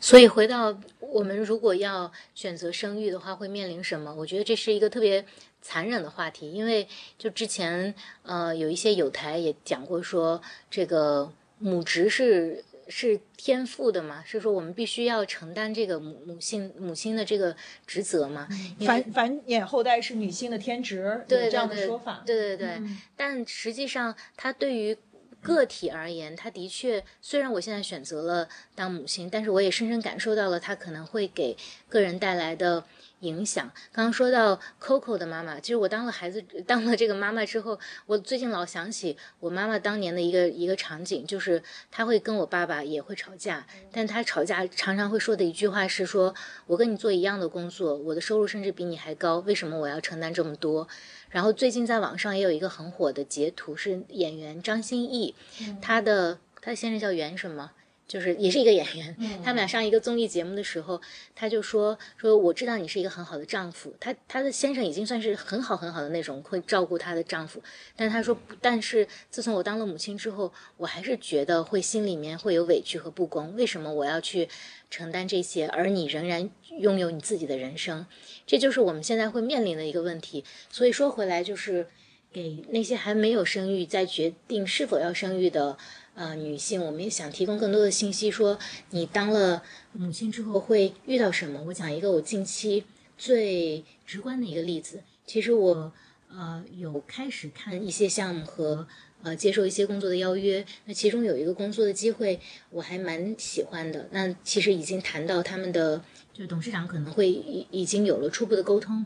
[0.00, 4.14] 所以回到我们如果要选择生育的话，会面临什么？
[4.14, 5.24] 我觉得这是一个特别
[5.60, 6.86] 残忍的话题，因为
[7.18, 17.54] 就之前呃有一些有台也讲过说，这个母职是是天赋的嘛，是说我们必须要承担这个母母性母亲的这个
[17.86, 18.48] 职责嘛。
[18.80, 22.22] 繁繁衍后代是女性的天职，对这样的说法。
[22.26, 22.82] 对对对，
[23.16, 24.96] 但实际上它对于。
[25.42, 31.56] 个体而言，他的确，虽然我现在选择了当母亲，但是我也深深感受到了他可能会给
[31.88, 32.84] 个人带来的
[33.22, 33.68] 影响。
[33.90, 46.34] 刚刚说到 Coco 的妈妈，其实我当了孩子，当了这个妈妈之后，我最近老想起我妈妈当年的一个一个场景，就是她会跟我爸爸也会吵架，但她吵架常常会说的一句话是说
[46.66, 50.86] ：“我跟你做一样的工作，我的收入甚至比你还高，为什么我要承担这么多？”
[51.30, 55.34] 然后最近在网上也有一个很火的截图，是演员张歆艺，
[55.80, 57.70] 她的她的先生叫袁什么，
[58.12, 59.16] 就是也是一个演员。
[59.42, 61.00] 他们俩上一个综艺节目的时候，
[61.34, 67.62] 他就说说我知道你是一个很好的丈夫，他他的先生已经算是很好很好的那种会照顾他的丈夫，
[67.96, 74.46] 但他说但是自从我当了母亲之后，我还是觉得会心里面会有委屈和不公，为什么我要去
[74.90, 78.04] 承担这些，而你仍然拥有你自己的人生？
[78.46, 80.44] 这就是我们现在会面临的一个问题。
[80.70, 81.86] 所以说回来，就是
[82.30, 85.78] 给那些还没有生育、在决定是否要生育的
[86.14, 88.58] 呃女性，我们也想提供更多的信息，说
[88.90, 91.62] 你当了母亲之后会遇到什么。
[91.62, 92.84] 我讲一个我近期
[93.16, 95.92] 最直观的一个例子，其实我
[96.30, 98.86] 呃有开始看一些项目和
[99.22, 106.02] 呃接受一些工作的邀约，那其中有一个工作的机会我还蛮喜欢的，那其实已经谈到他们的。
[106.34, 109.04] 就是董事长可能会已已经有了初步的沟通，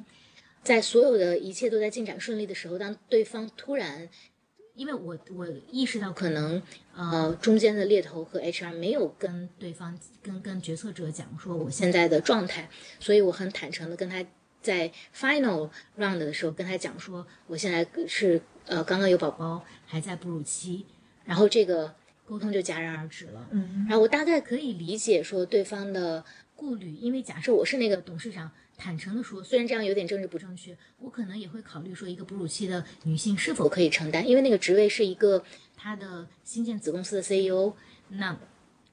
[0.63, 4.09] 在所有的一切都在进展顺利的时候，当对方突然，
[4.77, 6.63] 因为我我意识到可能
[6.95, 12.69] 呃中间的猎头和 HR 没有跟对方跟跟决策者讲说我现在的状态，
[13.01, 14.25] 所以我很坦诚的跟他
[14.63, 20.85] 在 final round 的时候跟他讲说我现在是呃刚刚有宝宝还在哺乳期，
[21.25, 23.49] 然后这个沟通就戛然而止了。
[23.51, 26.25] 嗯，然后我大概可以理解说对方的。
[26.59, 35.43] 顾虑，因为假设我是那个董事长，坦诚的说，虽然这样有点政治不正确，我可能也会考虑说，一个哺乳期的女性是否可以承担，因为那个职位是一个
[35.75, 37.73] 她的新建子公司的 CEO，
[38.11, 38.39] 那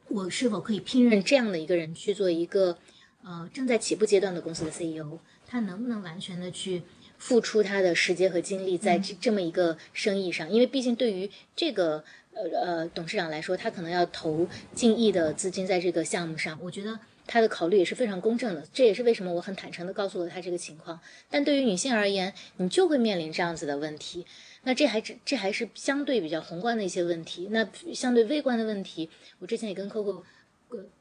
[0.08, 2.78] 我是否可以聘任这样的一个人去做一个
[3.24, 6.84] 呃正在起步阶段的公司的 CEO，他能不能完全的去
[7.17, 10.50] 付出他的时间和精力在这这么一个生意上？
[10.50, 16.98] 因为毕竟对于这个呃呃董事长来说，他可能要投近亿的资金在这个项目上，我觉得。
[17.26, 21.00] 他的考虑也是非常公正的，这也是为什么我很坦诚的告诉了他这个情况。
[21.30, 24.26] 但对于女性而言，你就会面临这样子的问题。
[24.64, 27.48] 那这还这这还是相对比较宏观的一些问题。
[27.52, 29.10] 那相对微观的问题，
[29.40, 30.24] 我之前也跟 Coco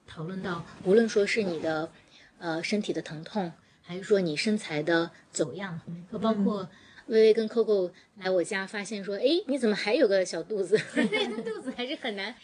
[0.06, 1.90] 讨论到，无论说是你的
[2.38, 5.80] 呃身体的疼痛，还是说你身材的走样，
[6.20, 6.68] 包括
[7.06, 10.76] 微微跟 Coco 来我家发现说，哎，你怎么还有个小肚子？
[10.78, 12.34] 肚子还是很难。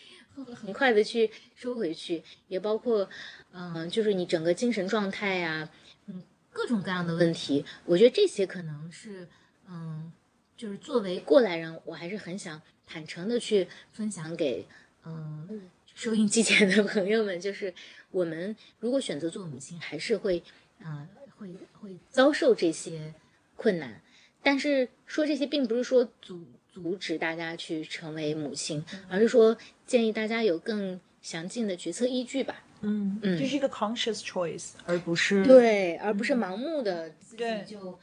[0.44, 3.09] 很快的去收回去，也包括，
[3.53, 5.68] 嗯，就是你整个精神状态呀，
[6.07, 7.64] 嗯，各种各样的问题。
[7.85, 9.29] 我觉得这些可能是，
[9.68, 10.12] 嗯，
[10.57, 14.66] 就是作为过来人，我还是很想坦诚的去分享给，
[15.05, 17.72] 嗯，收音机前的朋友们，就是
[18.11, 20.42] 我们如果选择做母亲，还是会，
[20.83, 23.14] 啊，会会遭受这些
[23.57, 24.01] 困难。
[24.42, 26.44] 但是说这些，并不是说阻。
[26.70, 29.57] 阻止大家去成为母亲，而是说
[29.88, 32.62] 建议大家有更详尽的决策依据吧。
[32.83, 37.98] 嗯嗯，这是一个 conscious choice，而不是对，而不是盲目的自己就，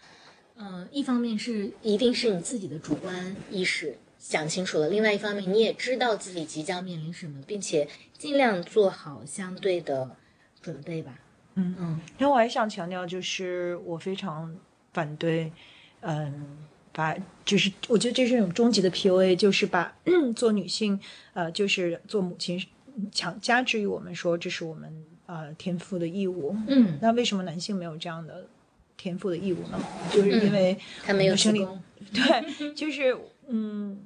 [0.57, 10.17] 嗯，一方面是一定是你自己的主观意识想清楚了，另外一方面你也知道自己即将面临什么，并且尽量做好相对的
[10.61, 11.17] 准备吧。
[11.53, 14.53] 嗯嗯，然后我还想强调，就是我非常
[14.91, 15.53] 反对，
[16.01, 16.57] 嗯。
[16.97, 19.93] 把就是我觉得这是一种终极的 PUA，就是把
[20.33, 20.97] 做女性
[21.33, 22.65] 呃就是做母亲
[23.11, 26.55] 强加之于我们说这是我们呃天赋的义务。
[26.67, 28.47] 嗯，那为什么男性没有这样的
[28.95, 29.77] 天赋的义务呢？
[30.09, 31.67] 就是因为他没有生理。
[32.13, 33.13] 对， 就是
[33.49, 33.99] 嗯，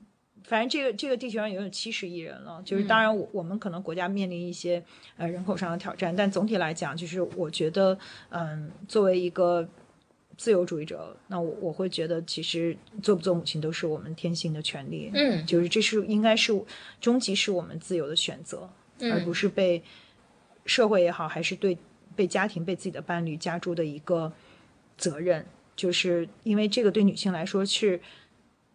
[0.44, 4.84] 反正这个这个地球上已经有七十亿人了，就是当然我我们可能国家面临一些
[5.16, 7.96] 呃人口上的挑战，但总体来讲，就是我觉得
[8.30, 9.70] 嗯，作为一个。
[10.40, 15.12] 自由主义者，那我我会觉得，其实做不做母亲都是我们天性的权利。
[15.14, 16.58] 嗯，就是这是应该是
[17.02, 18.70] 终极是我们自由的选择，
[19.02, 19.84] 而不是被
[20.66, 21.78] 社会也好，还是对
[22.16, 24.32] 被家庭、被自己的伴侣加注的一个
[24.98, 25.46] 责任。
[25.76, 28.00] 就是因为这个对女性来说是。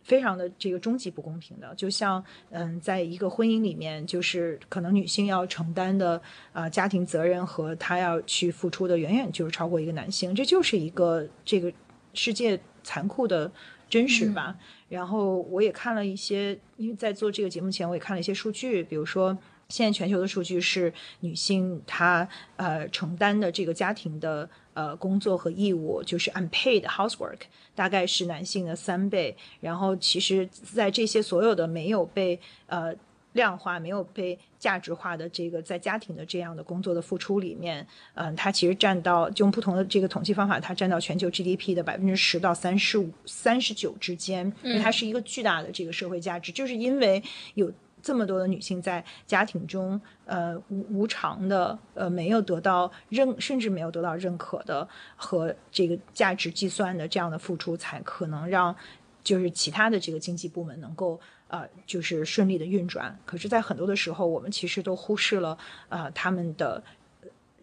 [0.05, 6.21] 非常的这个终极不公平的，就像嗯，在一个婚姻里面，就是可能女性要承担的
[6.53, 11.73] 啊家庭责任和她要去付出的远远就是超过一个男性，这就是一个这个
[12.13, 13.51] 世界残酷的
[13.89, 14.55] 真实吧。
[14.91, 19.37] 然后我也看了一些，因为在做这个节目前，我也看了一些数据，比如说
[19.71, 24.49] 现在全球的数据是女性她呃承担的这个家庭的。
[24.75, 27.39] 呃，工作和义务就是 unpaid housework，
[27.75, 29.35] 大概是男性的三倍。
[29.61, 32.93] 然后，其实，在这些所有的没有被呃
[33.33, 44.53] 量化、没有被价值化的这个在家庭的这样的工作的付出里面，嗯，它其实占到用不同的这个统计方法，它占到全球 GDP 的百分之十到三十五、三十九之间。
[44.63, 47.23] 嗯，它是一个巨大的这个社会价值，就是因为
[47.55, 47.73] 有。
[48.05, 54.87] 这么多的女性在家庭中，呃，无无偿的，呃，没有得到认，甚至没有得到认可的
[55.17, 58.77] 和这个价值计算的这样的付出，才可能让
[59.23, 63.19] 就是其他的这个经济部门能够呃，就是顺利的运转。
[63.25, 65.57] 可是，在很多的时候，我们其实都忽视了
[65.89, 66.85] 呃他们的。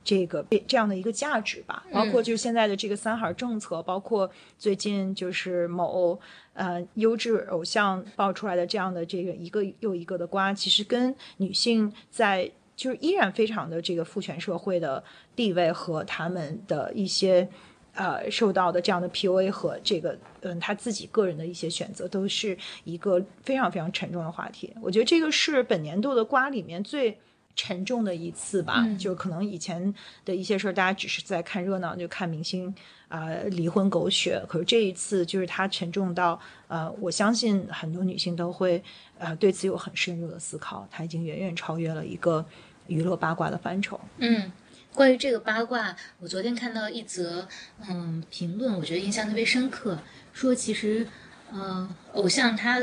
[0.04, 6.20] 这个这样的一个价值吧，包括就是现在的这个三孩政策，包括最近就是某
[6.54, 15.04] 呃优质偶像爆出来的这样的这个一个又一个的瓜，其实跟女性在就是依然非常的这个父权社会的
[15.36, 17.48] 地位和他们的一些
[17.94, 24.74] 呃受到的这样的 PUA 和这个嗯他自己个人的一些选择，都是一个非常非常沉重的话题。
[24.82, 27.16] 我觉得这个是本年度的瓜里面最。
[27.56, 29.94] 沉重的一次吧，就可能以前
[30.24, 32.74] 的一些事儿，大家只是在看热闹，就看明星
[33.08, 34.42] 啊离婚狗血。
[34.48, 38.82] 可是这一次，就是它沉重到呃，我相信很多女性都会
[39.18, 40.88] 呃对此有很深入的思考。
[40.90, 42.46] 它已经远远超越了一个
[42.88, 44.00] 娱乐八卦的范畴。
[44.18, 44.52] 嗯，
[44.94, 47.48] 关于这个八卦，我昨天看到一则
[47.90, 50.00] 嗯评论，我觉得印象特别深刻，
[50.34, 51.06] 说其实
[51.52, 52.82] 呃偶像他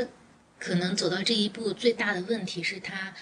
[0.59, 3.13] 可能走到这一步最大的问题是他。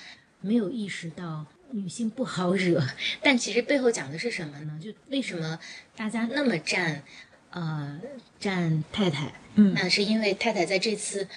[0.41, 2.81] 没有意识到女性不好惹，
[3.21, 4.79] 但其实背后讲的是什么呢？
[4.81, 5.59] 就为什么
[5.95, 7.03] 大家那么站，
[7.49, 7.99] 呃，
[8.39, 9.33] 站太太？
[9.55, 11.27] 嗯，那是因为太太在这次。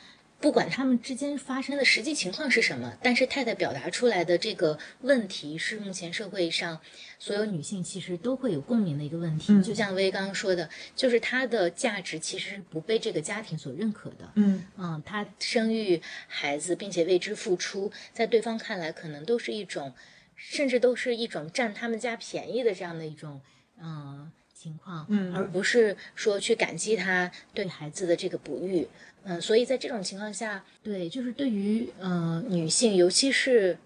[0.40, 6.80] 不管他们之间发生的实际情况是什么，但是太太表达出来的这个问题是目前社会上
[7.18, 9.62] 所有女性其实都会有共鸣的一个问题。
[9.62, 14.32] 就像薇刚刚说的，就是她的价值其实是不被这个家庭所认可的。
[14.36, 19.92] 嗯嗯，她生育孩子并且为之付出，在对方看来可能都是一种，
[20.36, 23.42] 甚至都是一种占他们家便宜的这样的一种
[23.78, 28.88] 嗯情况，嗯，而不是说去感激他对孩子的这个哺育。
[29.24, 33.78] 嗯，所以在这种情况下，对，就是对于呃女性，尤其是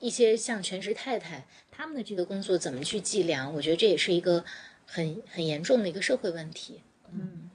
[0.00, 3.52] 一些像全职太太，她们的这个工作怎么去计量？
[3.54, 4.44] 我觉得这也是一个
[4.86, 6.80] 很很严重的一个社会问题。
[7.12, 7.50] 嗯，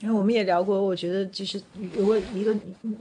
[0.00, 1.62] 然后我们也聊过，我觉得就是
[1.94, 2.54] 如果一个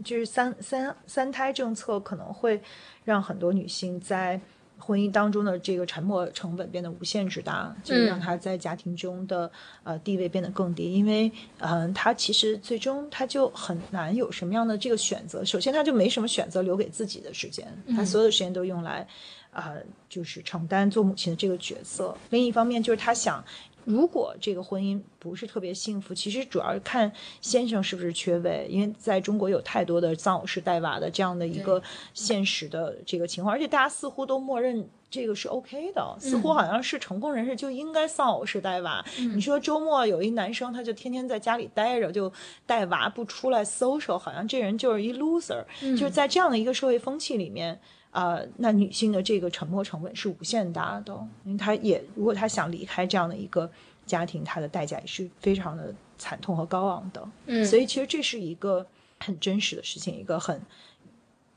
[0.03, 2.61] 就是三三三胎政策可能会
[3.05, 4.39] 让很多女性在。
[4.78, 9.51] 婚姻当中的这个沉默成本变得无限之大，就让他在家庭中的
[9.84, 10.93] 呃地位变得更低。
[10.93, 15.43] 因为嗯，他其实最终他就很难有什么样的这个选择。
[15.43, 19.07] 首先，他就没什么选择留给自己的时间，他所有的时间都用来
[19.51, 19.73] 啊，
[20.07, 22.15] 就是承担做母亲的这个角色。
[22.30, 23.43] 另一方面，就是他想。
[23.88, 27.09] 如果这个婚姻不是特别幸福，其实主要看
[27.39, 31.81] 先生是不是缺位，因为在中国有太多的丧偶式带娃的这样的一个
[32.13, 39.01] 现实的这个情况，而且大家似乎都默认这个是 OK 的，似乎好像是成功人士就应该丧偶式带娃。
[39.33, 42.29] 你说周末有一男生，他就天天在家里待着，就
[42.65, 45.63] 带娃不出来 social，好像这人就是一 loser。
[45.79, 47.79] 就是在这样的一个社会风气里面。
[48.11, 53.69] 啊，那女性的这个沉默成本是无限大的，因为她也如果她想离开这样的一个
[54.05, 57.29] 家庭，她的代价也是非常的惨痛和高昂的。
[57.45, 58.85] 嗯，所以其实这是一个
[59.19, 60.61] 很真实的事情，一个很。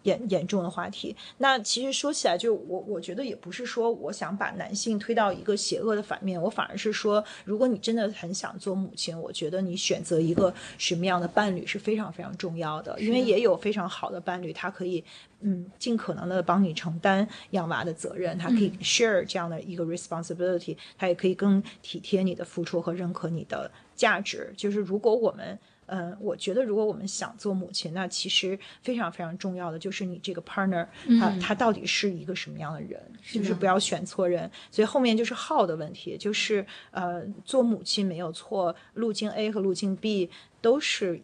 [0.02, 15.04] 严严重的话题，那其实说起来，就我我觉得也不是说我想把男性推到一个邪恶的反面，我反而是说，如果你真的很想做母亲，我觉得你选择一个什么样的伴侣是非常非常重要的，因为也有非常好的伴侣，他可以
[15.40, 24.52] 嗯尽可能的帮你承担养娃的责任，他可以 share 这样的一个 responsibility，他也可以更体贴你的付出和认可你的价值。
[24.56, 25.58] 就是如果我们
[25.90, 30.86] 嗯，我觉得如果我们想做母亲，那其实非常非常重要的就是你这个 partner，
[31.18, 33.00] 他他到底是一个什么样的人，
[33.32, 34.50] 就是不要选错人。
[34.70, 40.30] 所以后面就是号的问题，就是呃，做母亲没有错，路径 A 和路径 B
[40.60, 41.20] 都是。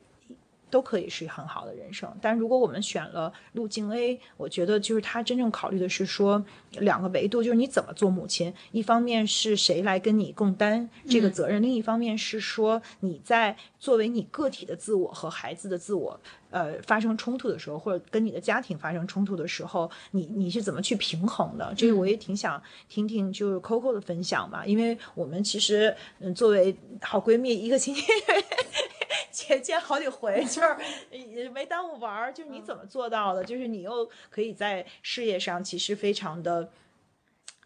[0.69, 16.19] 都可以是很好的人生，但如果我们选了路径 A，我觉得就是他真正考虑的是说两个维度，就是你怎么做母亲，一方面是谁来跟你共担这个责任，另一方面是说你在作为你个体的自我和孩子的自我，
[16.51, 21.73] 呃，发生冲突的时候，或者跟你的家庭发生冲突的时候，你你是怎么去平衡的？
[21.77, 28.03] 这个我也挺想听听，就是 Coco 的分享嘛，因为我们其实嗯，作为好闺蜜，一个星期。
[29.37, 30.77] 见见好几回， 就是
[31.13, 32.33] 也没耽误玩儿。
[32.33, 33.45] 就是你怎么做到的？
[33.45, 36.71] 就是你又可以在事业上其实非常的，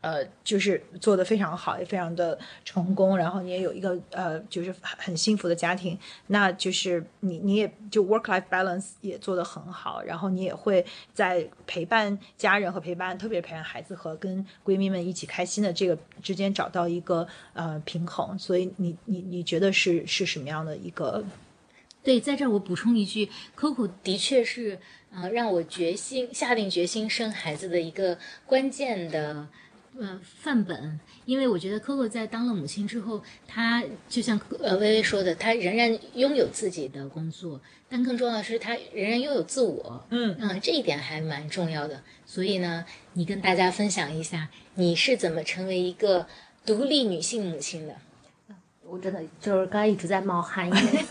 [0.01, 3.17] 呃，就是做的非常好，也非常的成功。
[3.17, 5.97] 然后你也有一个呃，就是很幸福的家庭。
[6.27, 10.03] 那就是你你也就 work life balance 也做得很好。
[10.03, 18.37] 然后你也会在陪伴家人和陪伴，特别陪伴孩子和跟闺蜜们一起开心的这个之间找到一个呃平衡。
[18.37, 21.23] 所以你你你觉得是是什么样的一个？
[22.03, 23.29] 对，在这儿我补充一句
[23.59, 24.79] ，Coco 的确是，
[25.13, 29.47] 呃，让我决心下定决心生孩子的一个关键的，
[29.99, 30.99] 呃，范本。
[31.27, 40.07] 因为我觉得 Coco 在当了母亲之后，她就像呃微微说的，她仍然拥有自己的工作，但更重要的是，她仍然拥有自我。
[40.09, 42.03] 嗯嗯，这一点还蛮重要的。
[42.25, 46.27] 所以呢，你跟大家分享一下，你是怎么成为一个
[46.65, 47.97] 独立女性母亲的？
[48.91, 51.05] 我真的就是刚才一直在冒汗，因为。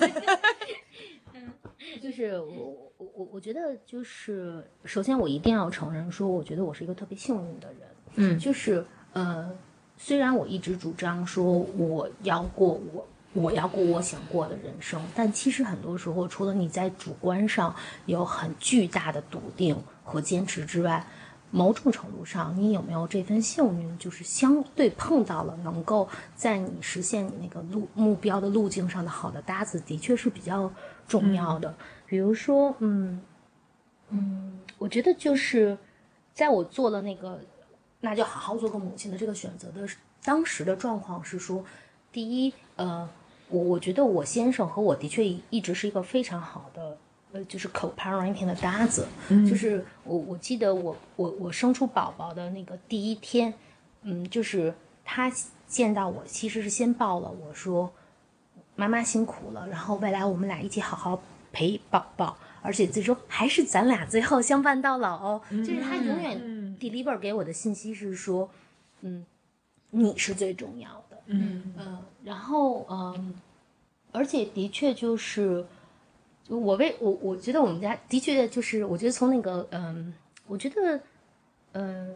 [2.01, 7.79] 就是我我我我觉得就是首先我一定要承认说，我觉得我是一个特别幸运的人，
[8.15, 9.49] 嗯，就是呃，
[9.97, 17.75] 虽然我一直主张说我要过我我要过我想过的人生，但其实很多时候，除了你在主观上
[18.05, 21.05] 有很巨大的笃定和坚持之外，
[21.51, 30.71] 某种程度上，你有没有这份幸运，就是相对碰到了能够在你实现你那个路目标的路径上的好的搭子，的确是比较
[31.07, 31.73] 重要的。
[32.05, 33.21] 比如说，嗯
[34.09, 35.77] 嗯，我觉得就是
[36.33, 37.39] 在我做了那个，
[38.01, 39.87] 那就好好做个母亲的这个选择的
[40.23, 41.63] 当时的状况是说，
[42.11, 43.09] 第一，呃。
[43.51, 46.95] 我我觉得我先生和我的确一直是一个非常好的，
[47.31, 49.07] 呃，就是 co-parenting 的搭子。
[49.29, 53.53] 嗯，就是我我记得我我我生出宝宝的那个第一天，
[54.01, 54.73] 嗯，就是
[55.05, 55.31] 他
[55.67, 57.91] 见到我其实是先抱了我说，
[58.75, 61.21] 妈妈辛苦了，然后未来我们俩一起好好
[61.51, 65.41] 陪宝宝，而且最终还是咱俩最后相伴到老哦。
[65.49, 66.39] 就是他永远
[66.79, 68.49] deliver 给我的信息是说，
[69.01, 69.25] 嗯，
[69.91, 71.17] 你是最重要的。
[71.27, 73.35] 嗯嗯，然后嗯，
[74.11, 75.63] 而且的确就是，
[76.49, 80.13] 我为我我觉得我们家的确就是，我觉得从那个嗯，
[80.47, 80.99] 我觉得
[81.73, 82.15] 嗯，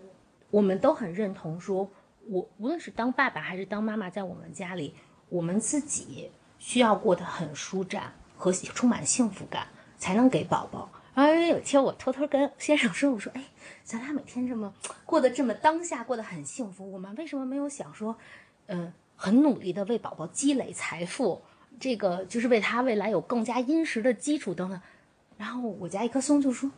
[0.49, 1.87] 我们都很认同说，
[2.27, 4.95] 我无论是当爸爸还是当妈妈，在我们家里，
[5.29, 9.67] 我们自己需要过得很舒展和充满幸福感，
[9.97, 10.89] 才能给宝宝。
[11.13, 13.43] 然后有一天我偷偷跟先生说，我说，哎，
[13.83, 14.73] 咱俩每天这么
[15.05, 18.17] 过得这么当下，过得很幸福，我们为什么没有想说，
[18.67, 18.91] 嗯？
[19.15, 21.39] 很努力的为宝宝积累财富，
[21.79, 24.79] 这个就是为他未来有更加殷实的基础等等。
[25.37, 26.71] 然后我家一棵松就说。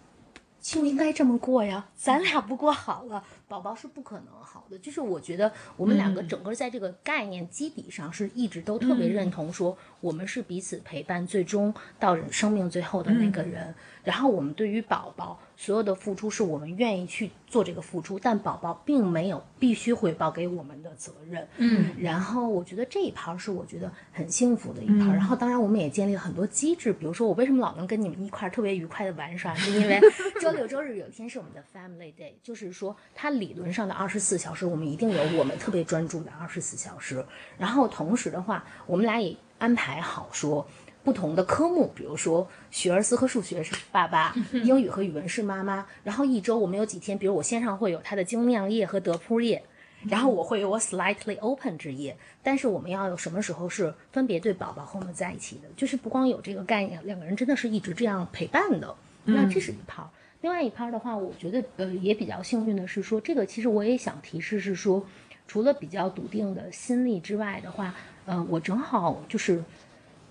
[0.62, 4.76] 就应该这么过呀， 咱俩不过好了，宝宝是不可能好的。
[4.80, 13.76] 就是我觉得我们两个整个在这个概念基底上是一直都特别认同，说我们是彼此陪伴，最终到生命最后的那个人。
[14.04, 21.48] 然后我们对于宝宝所有的付出，是我们愿意去做这个付出，但宝宝并没有必须回报给我们的责任。
[21.58, 25.14] 嗯，然后我觉得这一盘是我觉得很幸福的一盘。
[25.14, 30.02] 然后当然我们也建立了很多机制，比如说我为什么老能跟你们一块儿特别愉快的玩耍， 是因为
[30.42, 30.56] 周。
[30.56, 37.26] 六周日有一天是我们的 Family Day，就是说它理论上的二十四小时，我们一定有我们特别专注的二十四小时。
[37.58, 40.66] 然后同时的话，我们俩也安排好说
[41.06, 45.86] 不同的科目，比如说学而思和数学是爸爸，英语和语文是妈妈。
[46.04, 49.64] 然后一周我们有几天，比如我线上会有他的精酿夜和德扑夜，
[50.10, 52.18] 然后我会有我 Slightly Open 之夜。
[52.42, 55.70] 但是我们要有什么时候是分别对宝宝和我们在一起的？
[55.78, 58.96] 就是不光有这个概念，两个人真的是一直这样陪伴的。
[59.24, 60.10] 那这是一套。
[60.42, 65.04] 另外一趴的话，我觉得呃也比较幸运的是说，这个其实我也想提示是说，
[65.48, 67.96] 除了比较笃定的心力之外的话，
[68.26, 69.64] 呃，我正好就是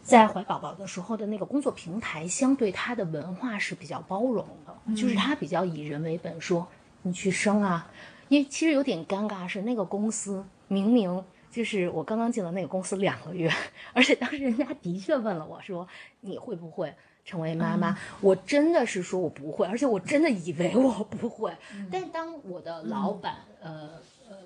[0.05, 6.64] 在怀宝宝的时候的那个工作平台，相对它的文化是比较包容的，就是它比较以人为本，说
[7.02, 7.90] 你去生啊，
[8.28, 13.50] 因为其实有点尴尬是那个公司明明就是我刚刚进了那个公司两个月，
[13.92, 15.88] 而且当时人家的确问了我说
[16.20, 16.94] 你会不会。
[17.26, 21.50] 成为妈妈，我真的是说我不会，而且我真的以为我不会。
[21.90, 23.92] 但是当我的老板，呃
[24.28, 24.36] 呃，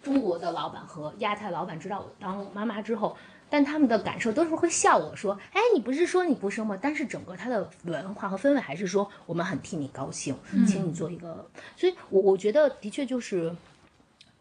[0.00, 3.16] 中国的老板和亚太老板知道我当妈妈之后，
[3.50, 10.34] 但他们的感受都是会笑我说：“哎，你不是说你不生吗？”但是整个他的文化和氛围还是说我们很替你高兴，
[10.66, 11.46] 请你做一个。
[11.76, 13.54] 所以，我我觉得的确就是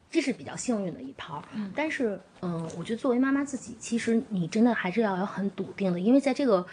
[0.10, 1.42] 这是比较幸运的一盘。
[1.76, 6.66] 但是，嗯，我觉得作为妈妈自己，其实你真的还是要有很笃定的，因为在这个。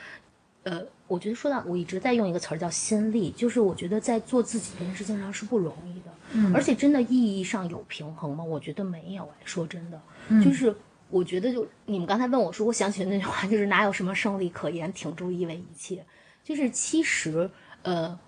[0.64, 8.42] 呃，我觉得说到我一直在用一个词儿叫心力，就是我觉得在做自己这件事情上是不容易的，嗯，而且真的意义上有平衡吗？
[8.42, 9.22] 我觉得没有。
[9.22, 10.00] 哎，说真的，
[10.44, 10.74] 就是
[11.08, 16.04] 我觉得就你们刚才问我说，我想起的那句话就是哪有什么胜利可言，挺住意味一切。
[16.42, 17.50] 就是其实，
[17.82, 18.18] 呃，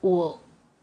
[0.00, 0.40] 我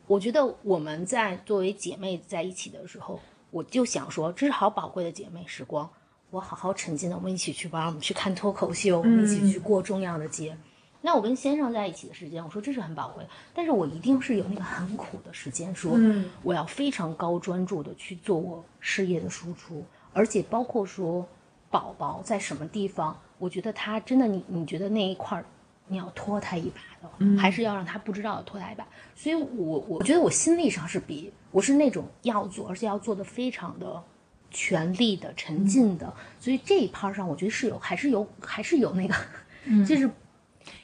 [0.07, 3.19] 我觉得我们在作为姐妹在一起的时候，
[3.49, 5.89] 我就想说，这是好宝贵的姐妹时光，
[6.29, 10.57] 我好好沉浸的，我们一起去玩，我们去看脱口秀，我们一起去过重要的节。
[11.01, 15.97] 那我跟先生在一起的时间，我说这是很宝贵，但是我一定是有那个很苦的时间，说
[16.43, 19.83] 我要非常高专注的去做我事业的输出，
[20.13, 21.27] 而且包括说
[21.69, 25.45] 宝宝在什么地方，我觉得他真的，你你觉得那一块儿
[25.87, 34.03] 你要拖他一把的，还是要让他不知道的拖他一把，所以我我觉得我心力上是比我是那种要做，而且要做的非常的
[34.49, 39.15] 全力的沉浸的，所以这一趴上我觉得是有还是有还是有那个，
[39.85, 40.09] 就是。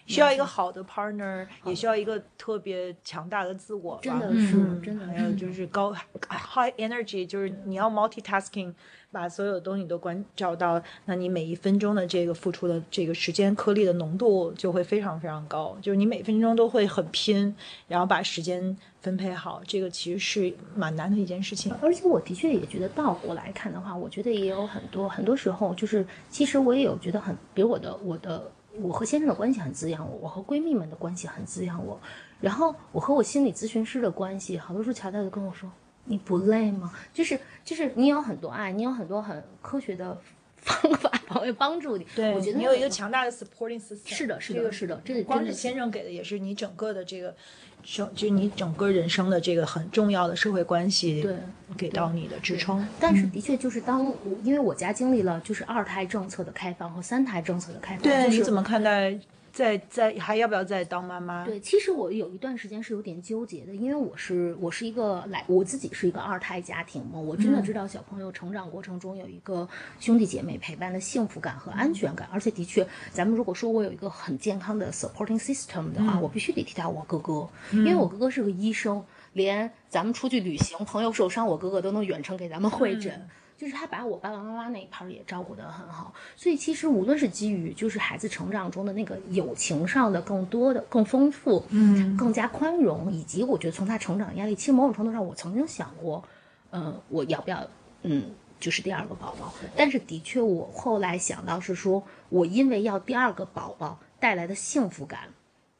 [0.07, 3.99] 需要一个好的 partner，也需要一个特别强大的自我。
[4.01, 5.31] 真的是，嗯真的还有。
[5.33, 8.73] 就是高 high energy，就是你要 multitasking，
[9.11, 17.55] 把所有东西都关照到，那你每一分钟的这个付出的这个时间颗粒的浓度就会非常非常高，就是你每分钟都会很拼，
[17.87, 21.73] 然后把时间分配好，这个其实是蛮难的一件事情。
[21.81, 31.99] 而且我的确也觉得倒过来看的话，我觉得也有很多很多时候，就是其实我也有觉得很，比如我的我的我和先生的关系很滋养我，我和闺蜜们的关系很滋养我，
[32.41, 35.71] 然后我和我心理咨询师的关系，好多时候乔乔就跟我说
[36.07, 40.19] ：“你不累吗？”就是就是你有很多爱，你有很多很科学的
[40.57, 42.05] 方法朋友帮助你。
[42.15, 43.99] 对，我觉得你有一个强大的 supporting system。
[44.05, 47.35] 是的，是的，这个是的，这个光是先生给的，也是你整个的这个
[47.83, 51.35] 生，就你整个人生的这个很重要的社会关系，对，
[51.77, 52.85] 给到你的支撑。
[52.99, 59.17] 但是的确就是当我因为我家经历了就是二胎政策的开放和三胎政策的开放，对，就是你怎么看待
[59.57, 61.43] 再再还要不要再当妈妈？
[61.43, 69.67] 对，其实我有一段时间是有点纠结的，因为我是我是一个来我自己是一个二胎家庭嘛，我真的知道小朋友成长过程中有一个
[69.99, 79.03] 兄弟姐妹陪伴的幸福感和安全感，而且的确，咱们如果说我有一个很健康的 supporting system 的话，我必须得提到我哥哥，因为我哥哥是个医生，
[79.33, 83.27] 连咱们出去旅行，朋友受伤，我哥哥都能远程给咱们会诊。
[83.57, 96.23] 就是他把我爸爸妈妈那一盘儿也照顾得很好，所以其实无论是基于就是孩子成长中的那个友情上的更多的更丰富，嗯，更加宽容，以及我觉得从他成长压力，其实某种程度上我曾经想过，
[96.69, 97.65] 呃，我要不要
[98.03, 99.51] 嗯就是第二个宝宝？
[99.75, 105.29] 但是的确我后来想到是说，我因为要第二个宝宝带来的幸福感，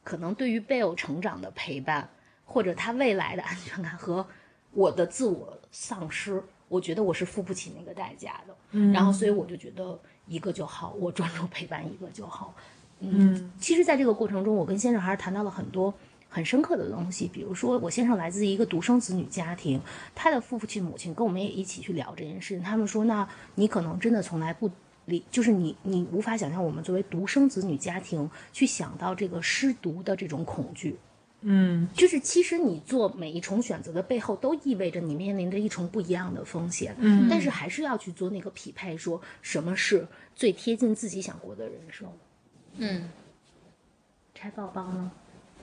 [0.04, 2.10] 可能对于贝欧成长的陪伴，
[2.44, 4.26] 或者他未来的安全感和
[4.72, 8.56] 我的自我丧失，我觉得我是付不起那个代价的。
[8.72, 12.54] 嗯，然后所以我就觉得一个就好，我专注陪伴一个就好。
[13.00, 15.94] 嗯，其实，在这个过程中，我跟先生还是谈到了很多
[16.30, 19.80] 很深刻的东西，比如说我先生来自一个独生子女家庭，
[20.16, 24.70] 他的父亲母亲跟我们也一起去聊这件事情，他们说，那你可能真的从来不。
[25.08, 30.98] 理就是你，你无法想象我们作为独生子女家庭去想到这个失独的这种恐惧，
[31.42, 36.96] 嗯，就是其实你做每一重选择的背后，都意味着你面临着一重不一样的风险。
[37.00, 42.08] 嗯，但是还是要去做那个匹配，说什么是最贴近自己想过的人生。
[42.78, 43.10] 嗯
[44.34, 45.12] 拆包包呢？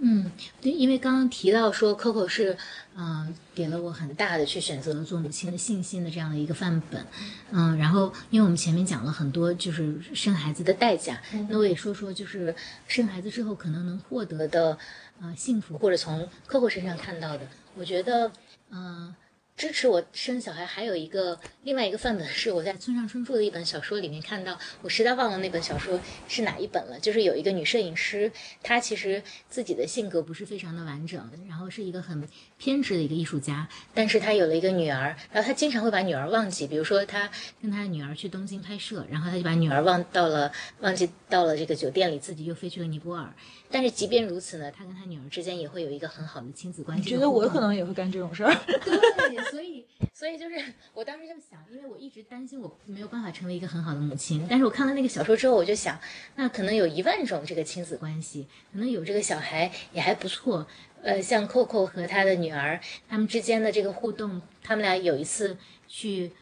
[0.00, 0.30] 嗯，
[0.60, 2.56] 对，因为刚刚提到说 Coco 是，
[2.96, 7.06] 嗯、给了我很大的去选择做母亲的信心的这样的一个范本，
[7.52, 12.54] 嗯，然后因为我们前面讲了很多就是生孩子的代价，那我也说说就是
[12.86, 14.76] 生孩子之后可能能获得的，
[15.22, 18.30] 呃，幸福或者从 Coco 身上看到的，我觉得，
[18.70, 19.14] 嗯、
[19.56, 26.98] 支持我生小孩还有一个另外一个范本是我在村上春树的一本小说里面看到，我实在忘了那本小说是哪一本了。
[26.98, 28.30] 就是有一个女摄影师，
[28.62, 32.28] 她其实自己的性格不是非常的完整，然后是一个很
[32.64, 40.50] 偏执的一个艺术家，但是他有了一个女儿，然后他经常会把女儿忘记，比如说他跟他的女儿去东京拍摄，然后他就把女儿忘到了
[40.80, 43.30] 忘记到了这个酒店里，自己又飞去了尼泊尔。
[43.70, 47.10] 但是即便如此呢，他跟他女儿之间也会有一个很好的亲子关系。
[47.10, 48.54] 觉得我可能也会干这种事儿。
[48.64, 49.84] 对，所以
[50.14, 50.56] 所以就是
[50.94, 56.00] 我当时就想，因为我一直担心我没有办法成为一个很好的母亲，但是我看了那个小说之后，我就想，
[56.36, 60.66] 那可能有一万种这个亲子关系，可能有这个小孩也还不错。
[61.04, 66.32] 呃，像 Coco 和他的女儿，他们之间的这个互动，他们俩有一次去，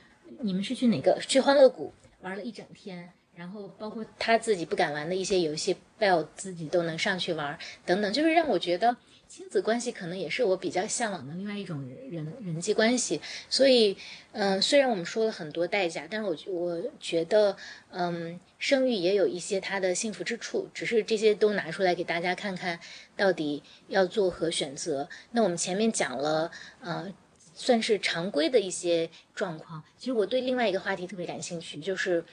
[0.40, 1.18] 你们是去哪个？
[1.20, 3.12] 去欢乐谷玩了一整天。
[3.34, 8.94] 然后包括他自己不敢玩的一些游戏，Bell 自己都能上去玩，等等，就是让我觉得
[9.34, 13.18] 亲子关系可能也是我比较向往的另外一种人人人际关系。
[13.48, 13.96] 所以，
[14.32, 17.56] 嗯、虽然我们说了很多代价，但是我觉我觉得，
[17.92, 22.78] 嗯，生育也有一些它的幸福之处，只是这些都拿出来给大家看看，
[23.16, 25.08] 到底要做何选择。
[25.30, 26.50] 那我们前面讲了，
[26.82, 27.10] 呃。
[27.54, 29.82] 算是常规的一些状况。
[29.98, 32.24] 其实我对另外一个话题特别感兴趣，就是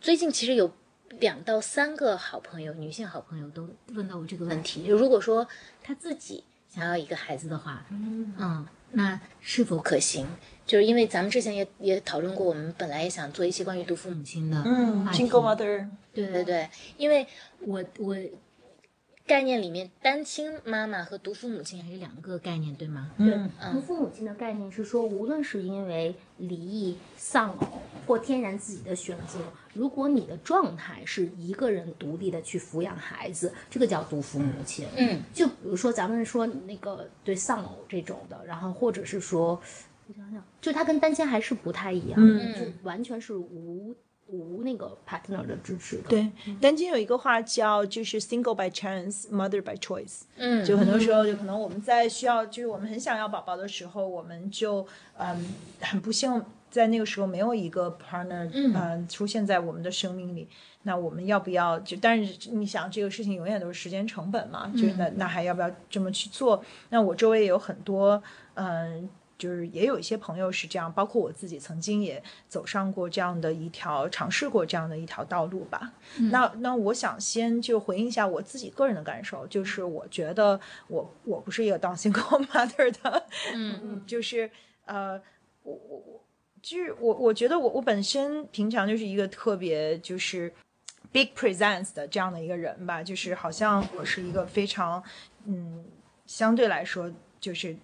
[0.00, 0.72] 最近其实有
[1.20, 4.86] 两到三个好朋友，女性好朋友都问到我这个问题。
[4.86, 5.46] 就如果说
[5.82, 10.26] 她自己想要一个孩子的话，嗯，那是否可行？
[10.66, 17.26] 就是因为咱们之前也也讨论过，我们本来也想做一些关于独父母亲的嗯，single mother，对对对，因为
[17.60, 18.14] 我我
[19.28, 23.12] 概念里面单亲妈妈和独父母亲还是两个概念，对吗？
[23.18, 29.38] 嗯独父母亲的概念是说，无论是因为离异、丧偶或天然自己的选择，
[29.74, 34.86] 如果你的状态是一个人独立的去抚养孩子，这个叫独父母亲。
[34.96, 39.60] 嗯，就比如说咱们说那个对丧偶这种的，然后或者是说，
[40.06, 42.18] 我想想，就它跟单亲还是不太一样
[42.54, 43.94] 就完全是无
[44.30, 46.02] 无那个 partner 的支持的。
[46.08, 50.22] 对，但今天有一个话叫就是 single by chance, mother by choice。
[50.36, 60.46] 嗯就很多时候，就可能我们在需要，就是我们很想要宝宝的时候，我们就嗯很不幸在那个时候没有一个 partner，嗯、呃、出现在我们的生命里。
[60.82, 61.96] 那我们要不要就？
[62.00, 66.62] 但是你想，这个事情永远都是时间成本嘛，就那那还要不要这么去做？
[66.90, 68.22] 那我周围也有很多
[68.54, 69.08] 嗯。
[69.38, 75.92] 就是也有一些朋友是这样，包括我自己曾经也走上过这样的一条，尝试过这样的一条道路吧。
[76.32, 80.58] 那那我想先就回应一下我自己个人的感受，就是我觉得
[80.88, 84.50] 我我不是一个当 single mother 的，嗯，就是
[84.86, 85.12] 呃，
[85.62, 86.24] 我我我
[86.60, 90.52] 就是我我觉得我我本身平常就是一个特别就是
[91.12, 95.00] big presence 的这样的一个人吧，就是好像我是一个非常
[95.46, 95.84] 嗯
[96.26, 97.08] 相对来说。
[97.40, 97.76] 就是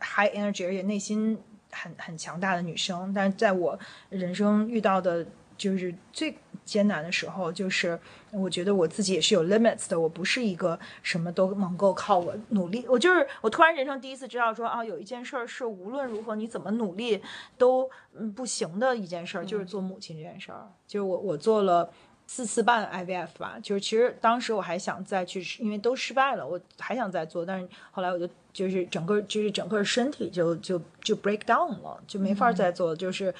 [0.00, 1.38] high energy，而且内心
[1.70, 3.12] 很很强大的女生。
[3.14, 3.78] 但是在我
[4.10, 7.98] 人生遇到的，就是最艰难的时候，就是
[8.30, 9.98] 我觉得我自己也是有 limits 的。
[9.98, 12.84] 我不是一个什么都能够靠我努力。
[12.88, 17.20] 我就是我突然人生第一次知道说啊，有一件事儿是无论如何你怎么努力
[17.56, 20.68] 都嗯不行的一件事儿，就是做母亲这件事儿。
[20.86, 21.90] 就是我我做了。
[22.30, 33.32] 四次半 IVF 吧，就是其实当时我还想再去，因为都失败了，我还想再做，但是后来我就就是整个就是整个身体就就就 break down 了，就没法再做，就是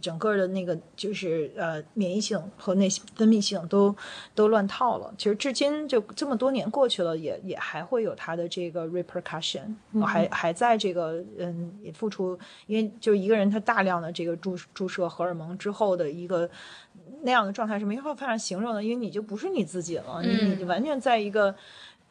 [0.00, 3.94] 整个的那个就是呃免疫系统和内分泌系统都
[4.34, 5.12] 都乱套了。
[5.18, 16.48] 其实至今就这么多年过去了，也也还会有它的这个 repercussion，我还还在这个嗯也付出，因为就一个人他大量的这个注注射荷尔蒙之后的一个。
[17.24, 21.54] 那样的状态是没法法形容的，因为你就不是你自己了，你你完全在一个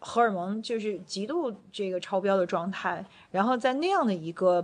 [0.04, 4.62] 荷尔蒙就是极度这个超标的状态，然后在那样的一个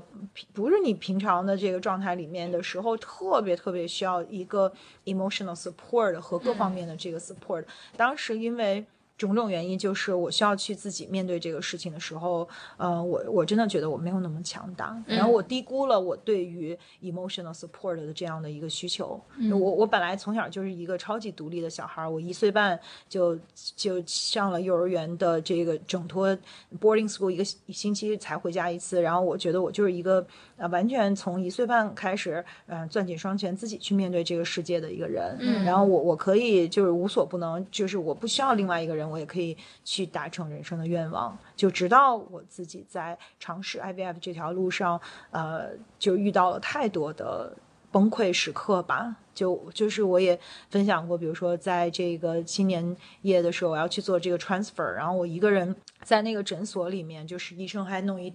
[0.52, 4.74] 不是你平常的这个状态里面的时候，特别特别需要一个
[5.06, 7.64] emotional support 和各方面的这个 support。
[7.96, 8.86] 当时因为。
[9.18, 12.48] 种种原因，就是我需要去自己面对这个事情的时候，
[12.78, 19.20] 呃，我我真的觉得我没有那么强大，然后我低估了我对于 emotional support 的这样的一个需求。
[19.52, 23.36] 我我本来从小就是一个超级独立的小孩，我一岁半就
[23.76, 26.38] 就上了幼儿园的这个整托
[26.80, 30.24] boarding school，一个星期才回家一次，然后我觉得我就是一个
[30.58, 35.36] 呃完全从一岁半开始，嗯，攥紧双拳自己去面对这个世界的一个人。
[35.66, 39.07] 然后我我可以就是无所不能，就是我不需要另外一个人。
[39.10, 45.00] 我也可以去达成人生的愿望，就直到我自己在尝试 IVF 这条路上，
[45.32, 47.56] 呃，就遇到了太多的
[47.92, 49.16] 崩溃时刻吧。
[49.34, 50.40] 就就是我也
[50.70, 58.34] 分享过，比如说在这个新年夜的时候，我要去做这个 transfer，然后我一个人在那个诊所里面，就是医生还弄一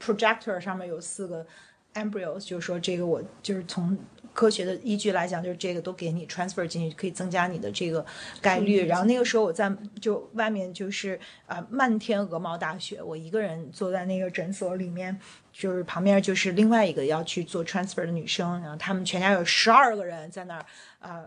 [0.00, 1.46] projector，上面有四个
[1.94, 3.96] embryos，就是说这个我就是从。
[4.36, 8.04] 科学的依据来讲，就是这个都给你 transfer 进去，可以增加你的这个
[8.42, 8.84] 概率。
[8.84, 15.18] 然后那个时候我在就外面就是啊漫天鹅毛大雪，我一个人坐在那个诊所里面，
[15.50, 20.66] 就是旁边就是另外一个要去做 transfer 的女生，然后他们全家有十二个人在那儿
[21.00, 21.24] 呃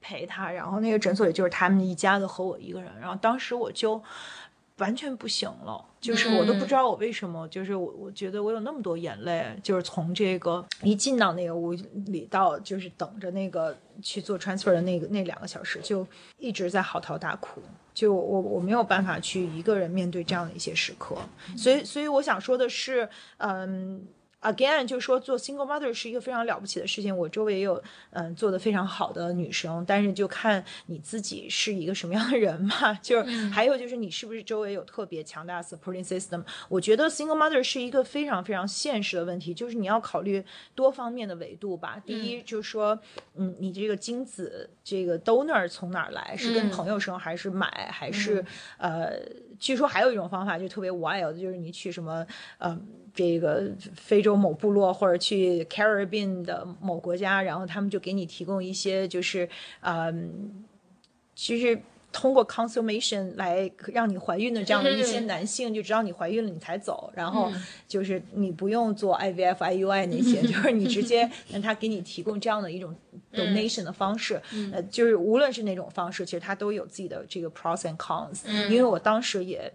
[0.00, 4.02] 陪她，然后那个诊所也就是他们一家子和我一个人，然后当时我就。
[4.80, 11.72] 完全不行了，就是我都不知道我为什么，就是我我觉得我有那么多眼泪，就是从这个一进到那个屋
[12.06, 16.04] 里到就是等着那个去做 transfer 的那个那两个小时，就
[16.38, 17.62] 一直在嚎啕大哭，
[17.94, 21.16] 就我我没有办法去一个人面对这样的一些时刻，
[21.56, 24.04] 所以所以我想说的是，嗯。
[24.42, 27.14] Again，就是说做 single mother 是一个非常了不起的事情。
[27.14, 32.94] 我周围也有嗯做的非常好的女生，但是就看你自己是一个什么样的人嘛。
[33.02, 36.42] 就是还有就是你是不是周围有特别强大的 supporting system。
[36.70, 40.42] 我觉得 single mother 是一个非常非常现实的问题，就是你要考虑
[40.74, 42.02] 多方面的维度吧。
[42.06, 42.98] 第一就是说，
[43.34, 46.34] 嗯，你这个精子这个 donor 从哪儿来？
[46.34, 47.90] 是跟朋友生还是买？
[47.92, 48.42] 还是
[48.78, 49.20] 呃，
[49.58, 52.26] 据说还有一种方法就特别 wild，就是你去什么
[52.56, 52.88] 嗯。
[53.20, 59.46] 这个非洲某部落，或者去 Caribbean 的某国家，然后他们就给你提供一些，就是
[59.80, 60.64] 嗯，
[61.34, 61.78] 其实
[62.10, 67.12] 通过 consummation 来让你怀孕的这样的一些男性，就知道你怀孕了，你才走。
[67.14, 67.52] 然后
[67.86, 72.96] 就是你不用做 IVF、IUI 那些， 就是你直接让他给你提供这样的一种
[73.34, 74.40] donation 的方式。
[74.72, 78.48] 呃，就是无论是哪种方式，其实它都有自己的这个 pros and cons。
[78.70, 79.70] 因为我当时也。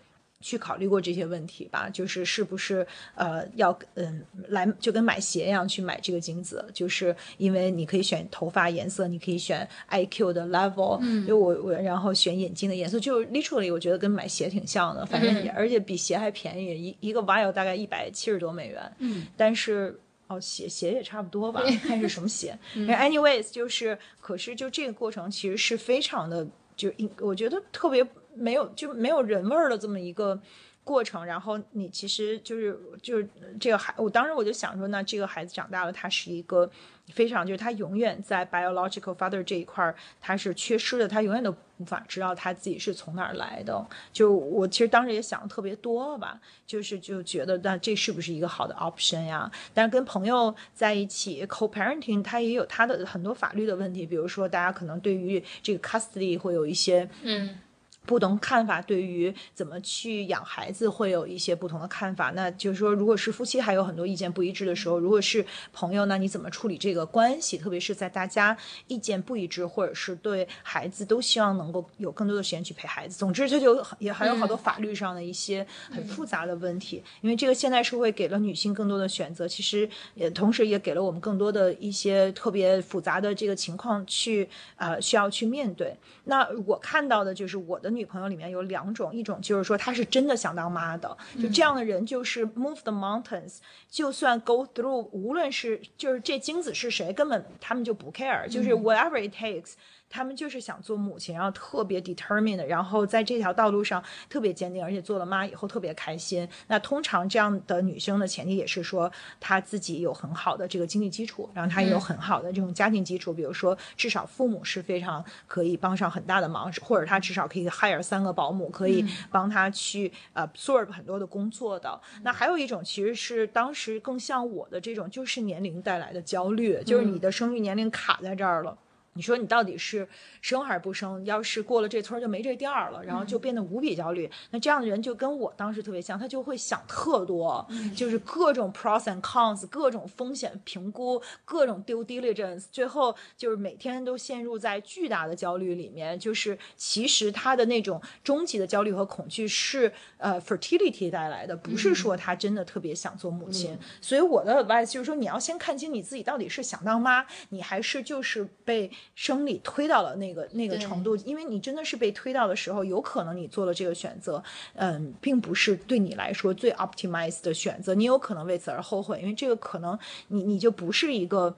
[0.45, 2.85] 去考虑过这些问题吧，就是是不是
[3.15, 22.55] 呃要嗯来就跟买鞋一样去买这个精子，就是因为你可以选头发颜色，你可以选 IQ 的 level，嗯，就我我然后选眼睛的颜色，就 literally 我觉得跟买鞋挺像的，反正也而且比鞋还便宜，一一个 vial 大概一百七十多美元，嗯，但是哦，鞋鞋也差不多吧， 看是什么写。
[22.75, 28.05] Anyways，就是可是就这个过程其实是非常的，就我觉得特别
[28.35, 30.39] 没有就没有人味儿的这么一个。
[30.83, 33.27] 过程，然后你其实就是就是
[33.59, 36.69] 这个孩，我当时我就想说，那这个孩子长大了，他是一个
[37.07, 43.83] 非常就是他永远在 biological father 这一块儿他是缺失的，他永远都无法知道他自己是从哪儿来的。
[44.13, 49.51] 就我其实当时也想的特别多吧，就是就觉得那这是不是一个好的 option 呀？
[49.73, 57.57] 但是跟朋友在一起 co-parenting，他也有他的很多法律的问题，比如说大家可能对于这个 custody 会有一些嗯。
[58.05, 62.31] 不同看法，对于怎么去养孩子会有一些不同的看法。
[62.35, 65.43] 那就是说，如果是夫妻还有很多意见不一致的时候，如果是
[65.73, 67.57] 朋友，那你怎么处理这个关系？
[67.57, 68.55] 特别是在大家
[68.87, 73.17] 意见不一致，或者是对孩子都希望能够有更多的时间去陪孩子。
[73.17, 77.03] 总之，这就也还有好多法律上的一些很复杂的问题。
[77.21, 85.95] 因为这个现代社会给了女性更多的选择，其实也同时也给了我们更多的一些特别复杂的这个情况去呃需要去面对。
[86.25, 87.94] 那我看到的就是我的。
[87.95, 99.73] 女朋友里面有两种，一种就是说她是真的想当妈的，就这样的人就是 move the mountains，就算 go through，无论是就是这精子是谁，根本他们就不 care，就是 whatever it takes。
[100.09, 106.47] 他们就是想做母亲，然后特别 determined，然后在这条道路上特别坚定，而且做了妈以后特别开心。
[106.67, 121.99] 那通常这样的女生的前提也是说，她自己有很好的这个经济基础，然后她也有很好的这种家庭基础，比如说至少父母是非常可以帮上很大的忙，或者她至少可以 hire 三个保姆，可以帮她去呃 absorb 很多的工作的。
[122.21, 128.77] 那还有一种其实是当时更像我的这种，就是年龄带来的焦虑，就是你的生育年龄卡在这儿了。
[129.17, 130.05] 你说你到底是
[130.41, 131.23] 生还是不生？
[131.23, 134.29] 要是过了这村就没这店儿了，然后就变得无比焦虑。
[134.51, 146.19] 那这样的人就跟我当时特别像，他就会想特多，就是各种 pros and cons，各种风险评估，各种 due diligence，最后就是每天都陷入在巨大的焦虑里面。
[146.19, 153.77] 就是其实他的那种终极的焦虑和恐惧是呃 fertility 带来的，不是说他真的特别想做母亲。
[154.01, 158.91] 所以我的 advice 就是说，你要先看清你自己到底是想当妈，你还是就是被。
[159.13, 164.43] 生理推到了那个那个程度，因为你真的是被推到的时候，有可能你做了这个选择，
[164.73, 169.97] 嗯，并不是对你来说最 optimized 的选择，你有可能为此而后悔，因为这个可能
[170.29, 171.55] 你你就不是一个，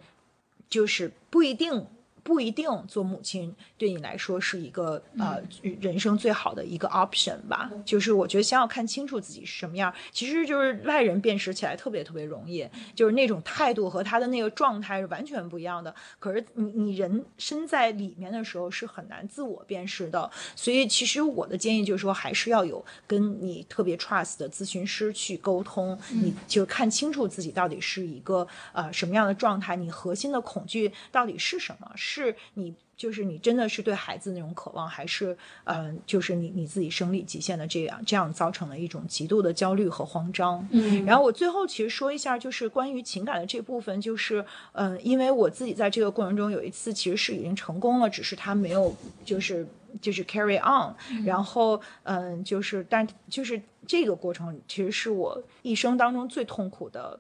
[0.70, 1.88] 就是不一定。
[2.28, 5.42] 不一定做母亲对你来说是一个呃
[5.80, 7.72] 人生最好的一个 option 吧。
[7.86, 15.96] 就是我觉得先要看清楚自己是什么样，其实就是外人辨识起来特别特别容易，就是那种态度和他的那个状态是完全不一样的。
[16.20, 20.30] 可是你你人身在里面的时候是很难自我辨识的。
[20.54, 31.90] 所以其实我的建议就是说，还是要有跟你特别 trust 的咨询师去沟通，你就看清楚自己到底是一个呃什么样的状态，你核心的恐惧到底是什么？
[31.96, 32.17] 是。
[32.18, 40.68] 是你，就是你，真的是对孩子那种渴望，还是嗯，就是你你自己生理极限的这样，这样造成了一种极度的焦虑和慌张。
[40.72, 49.66] 嗯，然后我最后其实说一下，就是关于情感的这部分，就是嗯，因为我自己在这个过程中有一次其实是已经成功了，只是他没有就是
[50.02, 50.96] 就是 carry on。
[51.24, 57.20] 然后嗯，就是但就是这个过程其实是我一生当中最痛苦的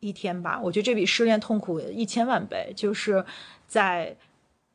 [0.00, 0.60] 一天吧。
[0.60, 3.24] 我觉得这比失恋痛苦一千万倍，就是。
[3.70, 4.16] 在，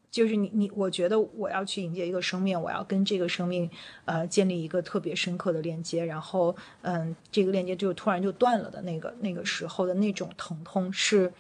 [0.09, 3.69] 就是你你，我觉得我要去迎接一个生命，我要跟这个生命，
[4.05, 11.34] 呃，建立一个特别深刻的链接，然后，嗯，这个链接就突然就断了的那个那个时候的那种疼痛是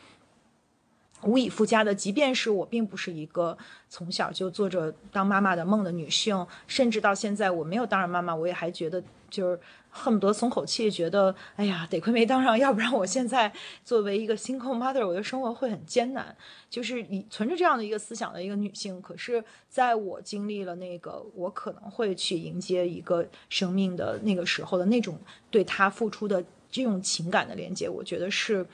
[1.23, 1.95] 无以复加的。
[1.95, 3.57] 即便是我并不是一个
[3.87, 9.59] 从小就做着当妈妈的梦的女性，甚至到现在我没有当上妈妈，我也还觉得就是。
[9.97, 13.51] 恨不得松口气，觉得哎呀，得亏没当上，要不然我现在
[13.85, 16.35] 作为一个 single mother，我的生活会很艰难。
[16.69, 25.17] 就是你存着这样的一个思想的一个女性，可是在我经历了那个我可能会去迎接一个生命的那个时候的那种
[25.49, 28.65] 对她付出的这种情感的连接，我觉得是。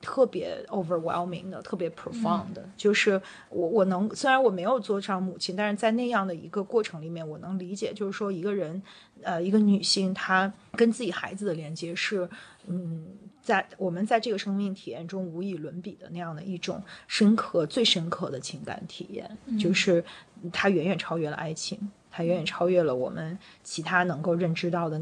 [0.00, 8.80] 特别 overwhelming 的，特别 profound 的，就是我我能虽然我没有做上母亲，但是在那样的一个过程里面，我能理解，就是说一个人，
[9.22, 12.28] 呃，一个女性，她跟自己孩子的连接是，
[12.66, 13.06] 嗯，
[13.42, 20.04] 在我们在这个生命体验中无以伦比的那样的一种深刻、最深刻的情感体验，就是
[20.52, 21.78] 它远远超越了爱情，
[22.10, 25.00] 它远远超越了我们其他能够认知到的，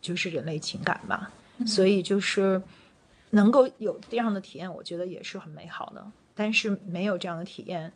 [0.00, 1.30] 就是人类情感吧，
[1.66, 2.62] 所以就是。
[3.30, 6.12] 能够有这样的体验，我觉得也是很美好的。
[6.34, 7.92] 但是没有这样的体验，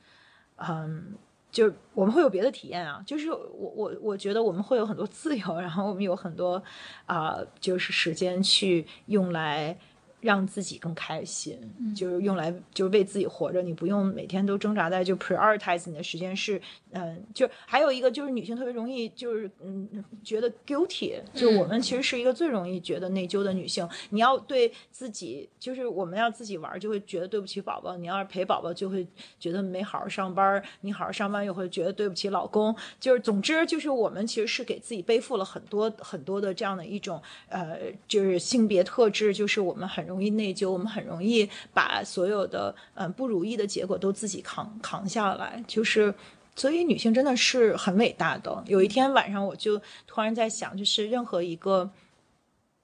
[0.57, 1.15] 嗯，
[1.51, 3.03] 就我们会有别的体验啊。
[3.07, 6.63] 就是我我我觉得我们会有很多自由，然后我们有很多
[7.07, 9.79] 啊，就是时间去用来
[10.21, 11.59] 让自己更开心，
[11.97, 16.61] 就是用来就是为自己活着，你不用每天都挣扎在就 prioritize 你的时间是，
[16.91, 19.89] 嗯，就还有一个就是女性特别容易就是嗯
[20.23, 29.07] 觉得 guilty，就我们其实是一个最容易觉得内疚的女性，你要对自己就是我们要自己玩就会觉得对不起宝宝，你要是陪宝宝就会
[29.39, 40.10] 觉得没好好上班，你好好上班又会觉得对不起老公，就是总之就是我们其实是给自己背负了很多很多的这样的一种呃就是性别特质，就是我们很。
[40.11, 46.13] 容易内疚，我们很容易把所有的嗯不如意的结果都自己扛扛下来，就是
[46.57, 48.65] 所以女性真的是很伟大的。
[48.67, 51.89] 有一天晚上，我就突然在想，就是任何一个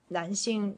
[0.09, 0.77] 男性，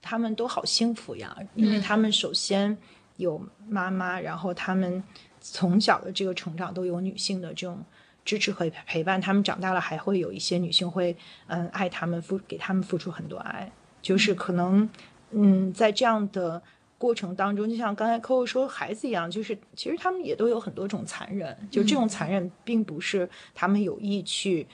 [0.00, 2.78] 他们都好幸福呀，因为他们首先
[3.16, 5.02] 有妈妈，然后他们
[5.40, 7.84] 从小的这个成长都有女性的这种
[8.24, 11.16] 支持和陪伴，他们长大了还会有一些女性会
[11.48, 13.70] 嗯爱他们，付给他们付出很多爱，
[14.00, 14.88] 就是可能。
[15.32, 16.62] 嗯，在这样的
[16.98, 24.66] 过程当中，就像刚才 Coco 说孩子一样，就是其实他们也都有很多种残忍，就这种残忍并不是他们有意去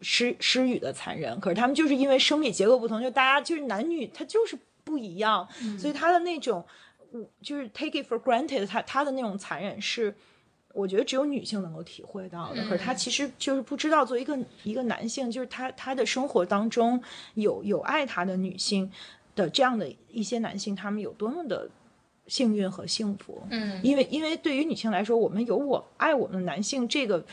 [0.00, 6.64] 施施予的残忍，可是他们就是因为生理结构不同，就大家就是男女他就是不一样，所以他的那种
[7.42, 10.14] 就是 take it for granted，他他的那种残忍是
[10.72, 17.02] 我觉得只有女性能够体会到的，可是他其实就是不知道作为一个一个男性，就是他他的生活当中
[17.34, 18.88] 有有爱他的女性。
[19.40, 21.68] 的这样的一些男性，他们有多么的
[22.26, 23.42] 幸运和幸福？
[23.50, 27.24] 嗯，因为因为对于女性来说，我们有我爱我们的男性，这个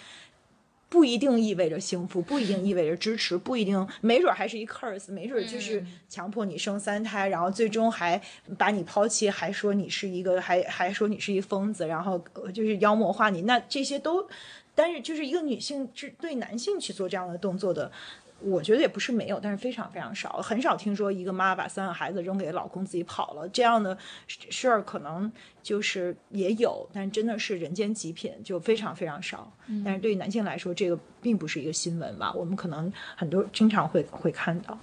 [0.89, 8.19] 不一定意味着幸福，不一定意味着支持，不一定，没准还是一 curse，没准就是强迫你生三胎，然后最终还
[8.57, 12.17] 把你抛弃，还说你是一个，还还说你是一疯子，然后
[12.53, 13.41] 就是妖魔化你。
[13.41, 14.25] 那这些都，
[14.73, 17.91] 但是就是一个女性是对男性去做这样的动作的。
[18.39, 25.31] 我觉得也不是没有，但是非常非常少，很少听说一个妈把三个孩子扔给老公自己跑了这样的事儿，可能
[25.61, 29.51] 就是也有，但真的是人间极品，就非常非常少。
[29.83, 32.31] 但是对于男性来说，这个并不是一个新闻吧？
[32.33, 34.77] 我们可能很多经常会会看到，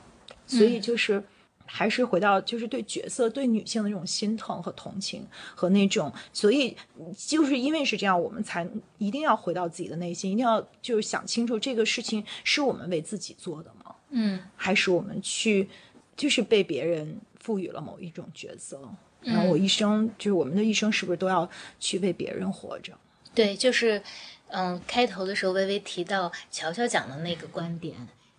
[0.47, 1.23] 所以就是。
[1.67, 6.77] 还是回到就是对角色、对女性的这种心疼和同情和那种，所以
[7.17, 13.95] 就是因为是这样，我们才一定要回到自己的内心，一定要就是想清楚这个事情是我们为自己做的吗？
[14.11, 15.69] 嗯，还是我们去
[16.17, 18.81] 就是被别人赋予了某一种角色？
[19.23, 21.49] 然后我一生就是我们的一生是不是都要
[21.81, 22.93] 去为别人活着？
[23.35, 24.01] 对，就是
[24.49, 27.97] 嗯，开头的时候微微提到乔乔讲的那个观点。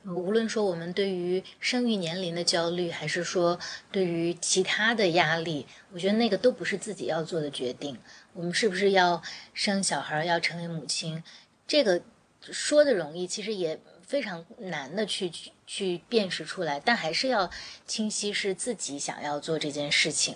[0.08, 3.60] 无论说我们对于生育年龄的焦虑，还是说
[3.92, 7.98] 对于其他的压力，我觉得那个都不是自己要做的决定。
[8.34, 9.22] 我们是不是要
[9.54, 11.24] 生小孩，要成为母亲，
[11.68, 12.02] 这个
[12.42, 15.32] 说的容易，其实也非常难的去
[15.66, 16.80] 去辨识出来。
[16.80, 17.50] 但还是要
[17.88, 20.36] 清晰是自己想要做这件事情。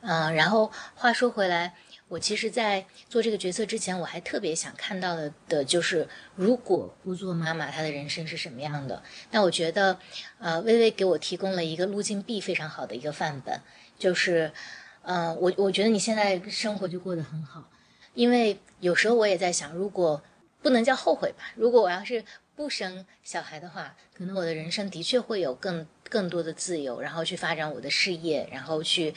[0.00, 1.74] 嗯，然后话说回来。
[2.12, 6.06] 我其实，在做这个决策之前，我还特别想看到的的就是，
[6.36, 9.02] 如果不做妈妈，她的人生是什么样的？
[9.30, 9.98] 那我觉得，
[10.38, 13.58] 呃，微微给我提供了一个路径 B 非常好的一个范本，
[13.98, 14.52] 就是，
[15.00, 17.70] 呃，我我觉得你现在生活就过得很好，
[18.12, 20.22] 因为有时候我也在想，如果
[20.60, 22.22] 不能叫后悔吧，如果我要是
[22.54, 29.14] 不生小孩的话，可能我的人生的确会有更更多的自由，然后去发展我的事业，然后去。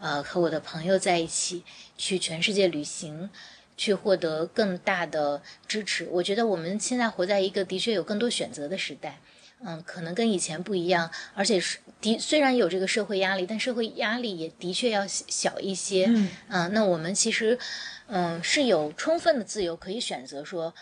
[0.00, 1.64] 呃，和我的朋友在一起
[1.96, 3.28] 去全世界旅行，
[3.76, 6.06] 去获得更大的支持。
[6.10, 9.18] 我觉得我们现在活在一个的确有更多选择的时代，
[9.64, 16.06] 嗯，可能跟以前不一样，而且是的虽然有这个社会压力，但社会压力也的确要小一些。
[16.48, 17.58] 嗯，那我们其实
[18.06, 20.72] 嗯是有充分的自由可以选择说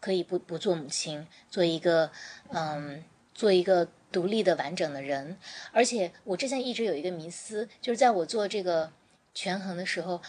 [0.00, 2.10] 可以不不做母亲，做一个
[2.50, 3.04] 嗯
[3.34, 3.88] 做一个。
[4.16, 5.36] 独立的完整的人，
[5.72, 8.90] 而且我之前一直有一个迷思，就是在我做这个
[9.34, 10.22] 权衡的时候，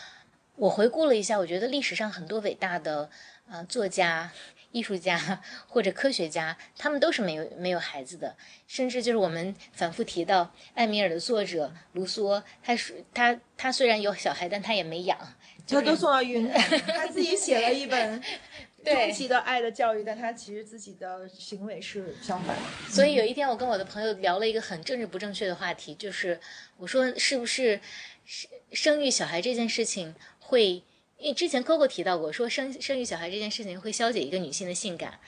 [0.57, 3.09] 我回顾了一下，我觉得历史上很多伟大的
[3.49, 4.29] 呃作家、
[4.73, 8.35] 艺术家或者科学家，他们都是没有没有孩子的，
[8.67, 15.17] 甚至就是我们反复提到艾米尔的作者卢梭，他是他他虽然有小孩，但他也没养，
[15.65, 18.21] 就都送到云他自己写了一本。
[18.86, 22.63] 终极的爱的教育，但他其实自己的行为是相反的。
[22.89, 26.39] 所以有一天，我跟我的朋友聊了一个很政治不正确的话题，就是
[26.78, 27.82] 我说是不是
[28.25, 30.84] 生生育小孩这件事情会，
[31.17, 35.19] 因为之前 Coco 提到过，说生生育小孩这件事情会消解一个女性的性感，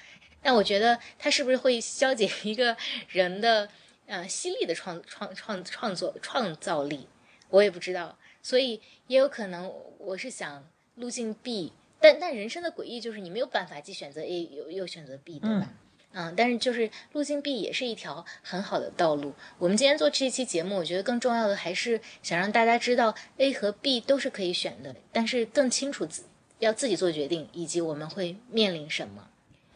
[0.42, 2.78] 但我觉得它是不是会消解一个
[3.10, 3.68] 人的
[4.06, 7.08] 呃犀利的创创创创作创造力，
[7.50, 8.18] 我也不知道。
[8.42, 11.74] 所以也有可能，我是想路径 B。
[12.00, 15.74] 但但人生的诡异就是你没有办法既选择 A 又又选择 B，对吧？
[16.12, 19.32] 嗯，但是就是路径 B 也是一条很好的道路。
[19.60, 26.24] 我们今天做这一期节目，我觉得更重要的还是想让大家知道 A 和 B 都是可以选的，但是更清楚自
[26.58, 29.28] 要自己做决定，以及我们会面临什么。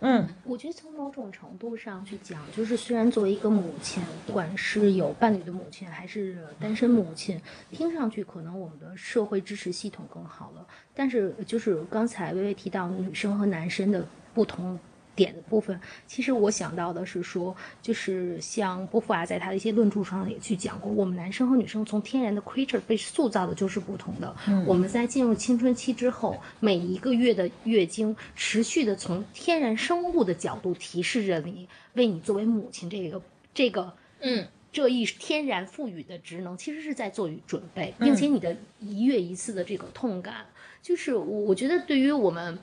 [0.06, 7.40] 嗯，我觉得从某种程度上去讲，就是虽然作为一个母亲，不管是有伴侣的母亲还是单身母亲，
[7.72, 14.80] 听上去可能我们的社会支持系统更好了，但是就是刚才微微提到女生和男生的不同。
[15.16, 24.36] 点的部分，其实我想到的是说，就是像波伏娃在他的一些论著上也去讲过，我们男生和女生从天然的 creature 被塑造的就是不同的。
[24.66, 33.22] 我们在进入青春期之后，每一个月的月经，持续的从天然生物的角度提示着你，为你作为母亲这个
[33.54, 40.38] 这个嗯这一天然赋予的职能，其实是在做准备，并且你的一月一次的这个痛感，
[40.84, 42.60] 就是我我觉得对于我们。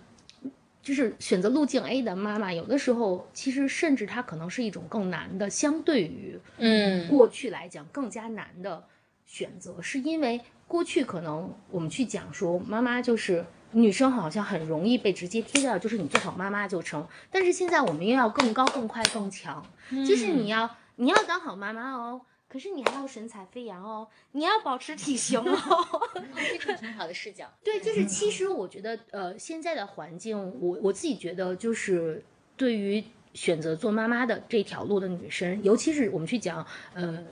[0.82, 8.82] 就是选择路径 A 的妈妈，有的时候其实甚至她可能是一种更难的，相对于嗯过去来讲更加难的
[9.26, 19.62] 选择，是因为过去可能我们去讲说妈妈就是女生好像很容易被直接贴掉，就是你做好妈妈就成，但是现在我们又要更高、更快、更强，
[20.08, 22.22] 就是你要你要当好妈妈哦。
[22.50, 26.02] 可是你还要神采飞扬哦，你要保持体型哦，
[26.34, 27.48] 这是挺好的视角。
[27.62, 32.24] 对，就是其实我觉得，呃，现在的环境，我我自己觉得，就是
[32.56, 37.24] 对于选择做妈妈的这条路的女生，尤其是我们去讲，呃，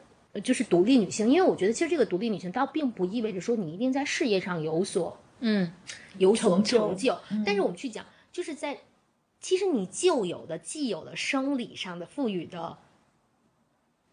[0.44, 5.72] 就是独立女性，因为我觉得其实这个独立女性，倒并不意味着说你一定在事业上有所嗯
[6.18, 8.78] 有所成就成就，但是我们去讲，就是在
[9.40, 12.78] 其实你旧有的、既有的生理上的赋予的。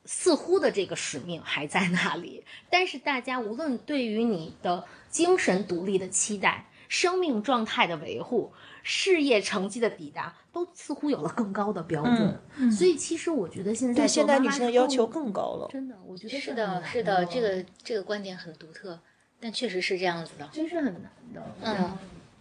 [0.05, 8.51] 似乎的这个使命还在那里，但是大家无论对于你的精神独立的期待、生命状态的维护、
[8.83, 12.71] 事业成绩的抵达，都似乎有了更高的标准。
[12.71, 15.67] 所以，其实我觉得现在对现在女生的要求更更高了。
[15.71, 18.99] 真的，我觉得是的，是的，这个这个观点很独特，
[19.39, 20.47] 但确实是这样子的。
[20.51, 21.43] 真是很难的。
[21.63, 21.97] 嗯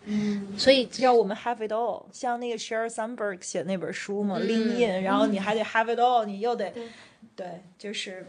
[0.06, 6.70] 嗯，所以要我们 have it all，像那个 Sheryl Sandberg 写那本书嘛、嗯 l e a n in，然后你还得 have it all，你又得，
[7.36, 8.26] 对，就是。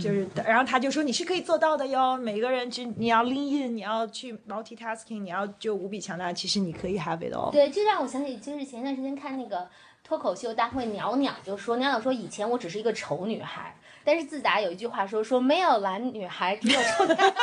[0.00, 2.16] 就是，然后他就说你是可以做到的哟。
[2.16, 6.32] 每个人就你要 lean in，你要去 multitasking，你要就无比强大。
[6.32, 7.50] 其实你可以 have it all。
[7.50, 9.68] 对，这让我想起，就是前段时间看那个
[10.04, 13.74] 脱口秀大会，鸟鸟就说，鸟鸟说以前我只是一个丑女孩，
[14.04, 17.34] 但是自打有一句话说说没有懒女孩，只有丑男孩，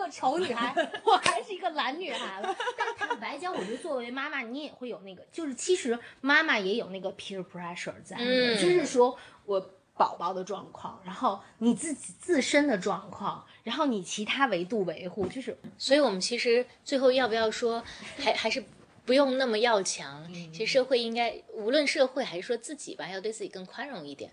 [0.00, 0.74] 个丑女孩，
[1.04, 2.56] 我还是一个懒女孩了。
[2.76, 9.70] 但是坦白讲，我觉得作为妈妈，你也会有那个，就是其实妈妈也有那个 peer pressure 在，嗯就是说我。
[10.00, 17.84] 宝宝的状况，然后你自己自身的状况，然后你其他维度维护，就是所以我们其实最后要不要说，
[18.16, 18.64] 还还是
[19.04, 20.26] 不用那么要强？
[20.54, 24.30] 其实社会应该，无论社会还是说自己吧，要对自己更宽容一点。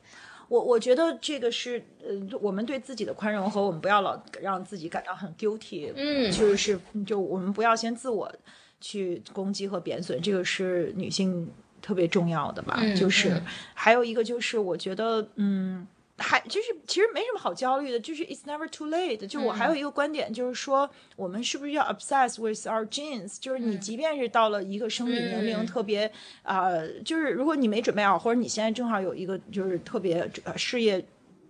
[0.48, 8.32] 我我觉得这个是，呃，我们对自己的宽容和我们不要老让自己感到很 guilty，嗯就是就我们不要先自我
[8.80, 11.50] 去攻击和贬损，这个是女性
[11.82, 12.78] 特别重要的吧。
[12.82, 13.42] 嗯就是嗯
[13.74, 15.88] 还有一个就是，我觉得，嗯。
[16.18, 19.26] 还就是其实没什么好焦虑的，就是 it's never too late。
[19.28, 23.38] 就我还有一个观点，就是说我们是不是要 obsess with our genes？
[23.40, 26.12] 就是你即便是到了一个生理年龄嗯特别
[26.44, 31.06] 啊、呃就是如果你没准备好，或者你现在正好有一个就是特别呃事业。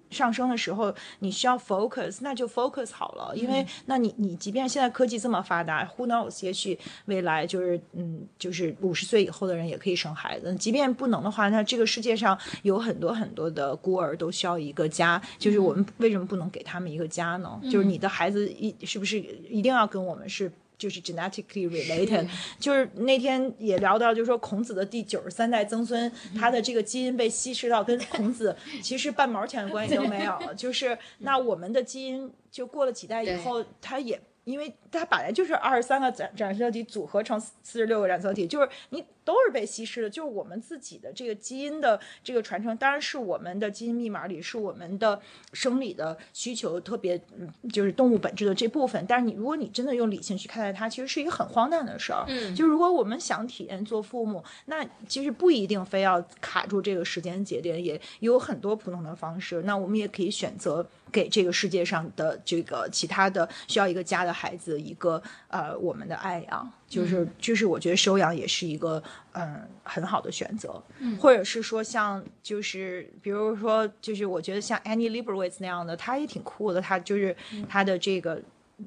[0.10, 10.54] 上升的时候，你需要 focus，那就 focus 好了，因为那你你即便现在科技这么发达，who knows，也许未来就是嗯，就是五十岁以后的人也可以生孩子。
[10.56, 17.60] 即便不能的话，那这个世界上有很多很多的孤儿都需要一个家，就是我们为什么不能给他们一个家呢？
[17.72, 20.52] 就是你的孩子一是不是一定要跟我们是？
[20.78, 22.28] 就是 genetically related，
[22.60, 30.40] 就是那天也聊到，就是说孔子的第九十三代曾孙，他的这个基因被稀释到跟孔子其实半毛钱的关系都没有。
[30.56, 45.20] 就是那我们的基因就过了几代以后，他也因为它本来就是二十三个染染色体组合成四十六个染色体，就是你都是被稀释的，就是我们自己的这个基因的这个传承，当然是我们的基因密码里是我们的
[45.52, 49.06] 生理的需求特别，嗯，就是动物本质的这部分。
[49.06, 52.24] 但是你如果你真的用理性去看待它，其实是一个很荒诞的事儿。
[52.30, 59.62] 嗯就如果我们想体验做父母，那其实不一定非要卡住这个时间节点，也有很多普通的方式。
[59.64, 69.02] 那我们也可以选择给这个世界上的这个其他的需要一个家的孩子一个呃我们的爱养，就是就是我觉得收养也是一个
[69.34, 70.82] 嗯很好的选择，
[71.20, 77.36] 或者是说像就是比如说就是我觉得像 Annie Leibovitz 那样的，她也挺酷的，她就是
[77.70, 78.42] 她的这个。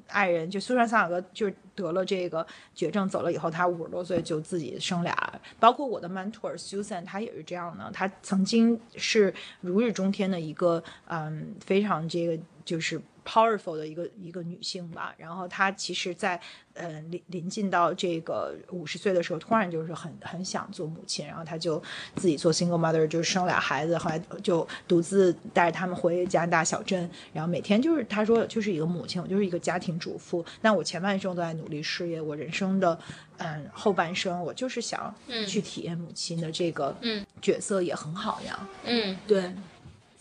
[0.07, 5.13] 爱人，就苏珊桑塔格就是得了这个绝症，走了以后，她五十多岁就自己生俩。
[5.59, 7.89] 包括我的 mentor Susan，她也是这样的。
[7.93, 15.13] 她曾经是如日中天的一个，嗯，非常这个就是 powerful 的一个一个女性吧。
[15.17, 16.39] 然后她其实，在
[16.73, 21.81] 呃临临近到这个五十岁的时候，突然就是很很想做母亲，然后她就
[22.15, 30.43] 自己做 single mother，就生俩孩子，后来就独自带着他们回加拿大小镇，然后每天就是她说就是一个母亲，我就是一个家庭主妇。
[30.61, 32.97] 那我前半生都在努力事业，我人生的
[33.37, 35.13] 嗯后半生，我就是想
[35.47, 38.67] 去体验母亲的这个嗯角色也很好呀。
[38.85, 39.53] 嗯，对，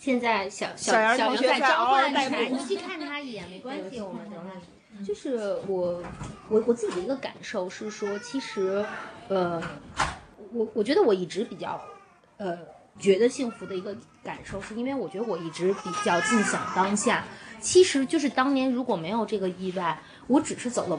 [0.01, 5.05] 现在小小小杨同学在在召唤你去看他一眼没关系，我们等会。
[5.05, 6.03] 就是我
[6.49, 8.83] 我我自己的一个感受是说，其实，
[9.29, 9.63] 呃，
[10.55, 11.79] 我我觉得我一直比较，
[12.39, 12.59] 呃，
[12.99, 13.95] 觉得幸福的一个
[14.25, 17.23] 感受，是因为我觉得我一直比较尽享当下。
[17.61, 20.99] 其实就是当年如果没有这个意外，我只是走了。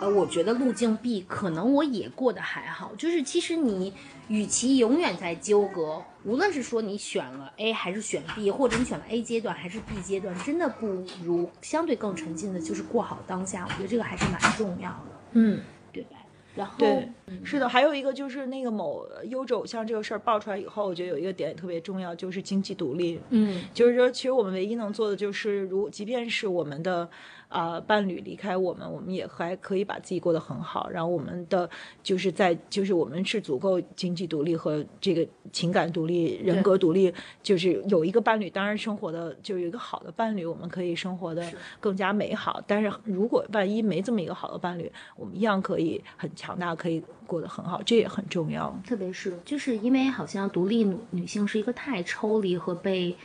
[0.00, 3.92] 呃，我觉得路径 B 可能我也过得还好，就是其实你
[4.28, 10.86] 与其永远在纠葛，无论是说你选了 A 还是选 B，或者你选了 A 阶段还是 B 阶段，真的不
[11.24, 13.64] 如相对更沉浸的，就是过好当下。
[13.68, 15.60] 我觉得这个还是蛮重要的，嗯。
[15.92, 16.16] 对吧？
[16.56, 17.08] 然后对，
[17.44, 23.20] 是的，还有一个就是那个某优质偶像这个事儿爆出来以后，我觉得有一个点也特别重要，就是经济独立。
[23.30, 27.08] 嗯，就是说，其实我们唯一能做的就是，如即便是我们的
[27.54, 30.90] 啊、呃伴侣离开我们，我们也还可以把自己过得很好。
[30.90, 31.70] 然后我们的
[32.02, 37.14] 就是在就是我们是足够经济独立和这个情感独立、人格独立，
[37.44, 41.48] 就是有一个伴侣，当然生活的就有一个好的伴侣，我们可以生活的
[41.78, 42.60] 更加美好。
[42.66, 48.76] 但是如果万一没这么一个好的伴侣，我们一样可以很强大，可以过得很好，这也很重要。
[48.84, 53.16] 特别是就是因为好像独立女女性是一个太抽离和被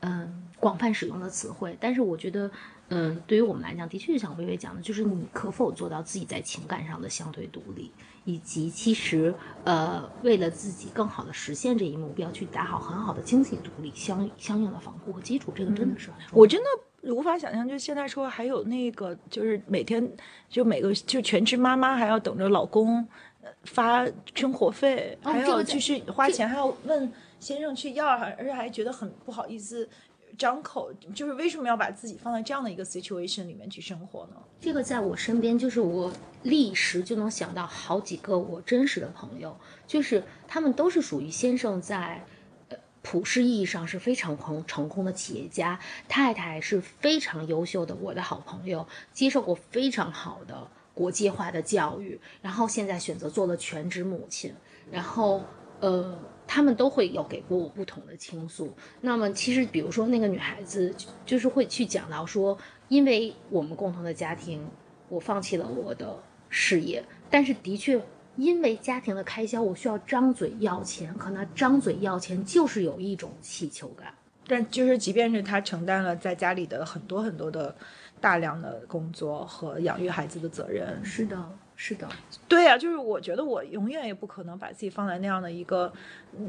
[0.00, 2.50] 嗯广泛使用的词汇，但是我觉得
[2.90, 7.92] 嗯对于我们来讲，的确就像薇薇讲的，就是你可否做到自己在情感上的相对独立，
[8.24, 9.34] 以及其实
[9.64, 16.10] 呃为了自己更好的实现这一目标，去打好很好的经济独立相相应的防护和基础，这个真的是。
[16.32, 20.10] 我真的无法想象，就现在说还有那个，就是每天
[20.48, 23.06] 就每个就全职妈妈还要等着老公
[23.42, 29.88] 呃发生活费，还要就是花钱，还要问先生去要，而且还觉得很不好意思
[30.36, 34.36] 张口，就是为什么要把自己放在这样的一个 situation 里面去生活呢？
[34.60, 39.56] 这个在我身边，就是我立时就能想到好几个我真实的朋友，
[39.86, 42.24] 就是他们都是属于先生在。
[42.68, 45.78] 呃普世意义上是非常成成功的企业家，
[46.08, 54.52] 太太是非常优秀的我的好朋友，接受过非常好的国际化的教育，然后现在选择做了全职母亲，
[54.90, 55.42] 然后
[55.80, 56.18] 呃，
[56.48, 58.74] 他们都会有给过我不同的倾诉。
[59.00, 62.58] 那么其实比如说那个女孩子就就是会去讲到说，
[62.88, 64.68] 因为我们共同的家庭，
[65.08, 66.18] 我放弃了我的
[66.48, 68.02] 事业，但是的确。
[68.36, 74.14] 因为家庭的开销，我需要张嘴要钱，可能张嘴要钱就是有一种乞求感。
[74.46, 77.74] 但就是即便是他承担了在家里的很多很多的
[78.20, 81.36] 大量的工作和养育孩子的责任，是的，
[81.80, 82.08] 是的，
[82.48, 85.90] 对呀、就是我觉得我永远也不可能把自己放在那样的一个，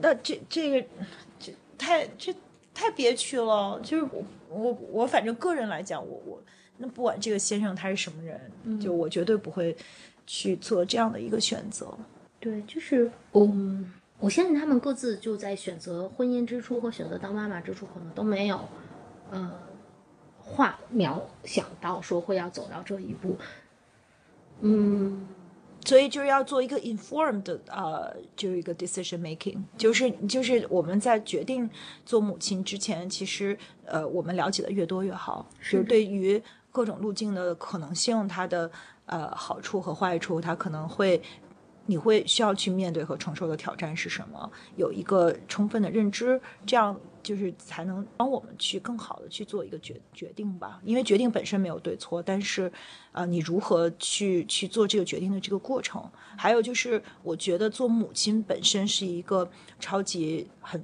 [0.01, 0.87] 那这这个
[1.39, 2.35] 这太这
[2.73, 3.79] 太憋屈了。
[3.83, 6.41] 就是我我我反正个人来讲，我我
[6.77, 9.77] 那不管这个先生他是什么人，就我绝对不会
[10.25, 11.95] 去做这样的一个选择。
[12.39, 18.59] 对，就是嗯，我相信他们各自就在选择婚姻之初和选择当妈妈之初，可能都没有，
[19.29, 19.51] 呃，
[20.39, 23.37] 画描想到说会要走到这一步。
[24.61, 25.25] 嗯，
[25.85, 31.69] 所以就是要做一个 informed 呃，就是一个 decision making，就是就是我们在决定
[32.05, 36.41] 做母亲之前，其实呃，我们了解的越多越好，就是对于
[36.71, 38.69] 各种路径的可能性，它的
[39.05, 41.21] 呃好处和坏处，它可能会。
[41.89, 44.51] 你会需要去面对和承受的挑战是什么？
[44.75, 50.79] 有一个充分的认知，这样就是才能帮我们去更好的去做一个决决定吧。
[50.83, 52.71] 因为决定本身没有对错，但是，
[53.11, 56.07] 呃，你如何去去做这个决定的这个过程，
[56.37, 59.49] 还有就是，我觉得做母亲本身是一个
[59.79, 60.83] 超级很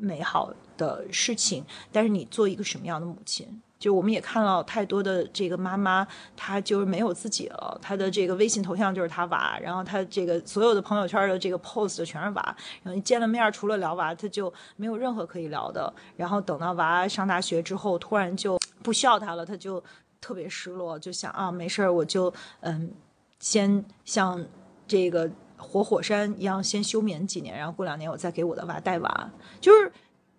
[0.00, 3.62] 美好的事情，但是你做一个什么样的母亲？
[3.80, 15.90] 就我们也看到太多的这个妈妈，她就是没有自己了，她的这个微信头像就是她娃，然后她这个所有的朋友圈的这个 post 全是娃，然后一见了面除了聊娃，她就没有任何可以聊的。
[16.14, 19.82] 然后等到娃上大学之后，突然就不需要她了，她就
[20.20, 22.30] 特别失落，就想啊，没事儿，我就
[22.60, 22.92] 嗯，
[23.38, 24.44] 先像
[24.86, 29.90] 这个活火山一样先休眠几年，然后过两年我再给我的娃带娃，就是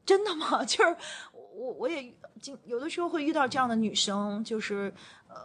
[0.06, 0.64] 真的吗？
[0.66, 0.96] 就是
[1.56, 4.92] 我我也经有的时候会遇到这样的女生，就是
[5.30, 5.36] 呃，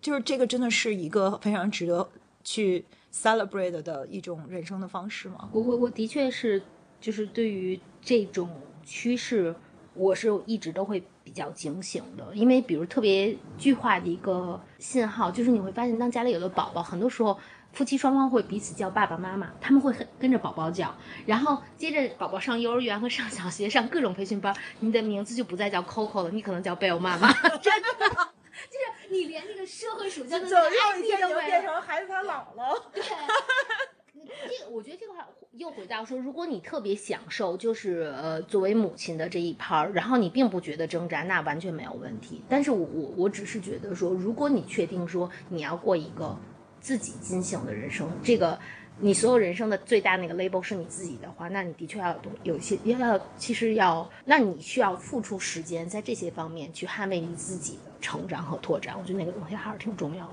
[0.00, 2.06] 就是这个真的是一个非常值得
[2.42, 5.48] 去 celebrate 的一种人生的方式吗？
[5.52, 6.60] 我我我的确是，
[7.00, 8.50] 就是对于这种
[8.82, 9.54] 趋势，
[9.94, 17.38] 我是一直都会比较警醒的，因为比如特别具化的一个信号，就是你会发现，当家里有了宝宝，很多时候
[17.72, 20.94] 夫妻双方会彼此叫爸爸妈妈，他们会很跟着宝宝叫，
[21.26, 28.30] 然后接着宝宝上幼儿园和上小学上各种培训班，你的名字就不再叫 Coco 了，你可能叫贝欧妈妈， 真的。
[28.68, 32.78] 就是你连那个社会属性的那个 ID 都没有，成孩子他姥姥。
[32.92, 42.42] 对，这个我觉得这个话又回到说，如果你特别享受，就是呃作为母亲的这一趴儿，然后你并不觉得挣扎，那完全没有问题。
[42.50, 46.36] 但是我我我只是觉得说，如果你确定说你要过一个
[46.80, 48.58] 自己进行的人生，这个
[48.98, 58.94] 你所有人生的最大那个 label 是你自己的话，那你的确要有有一些要要，其实要，那你需要付出时间在这些方面去捍卫你自己的成长和拓展。
[58.98, 60.32] 我觉得那个东西还是挺重要的。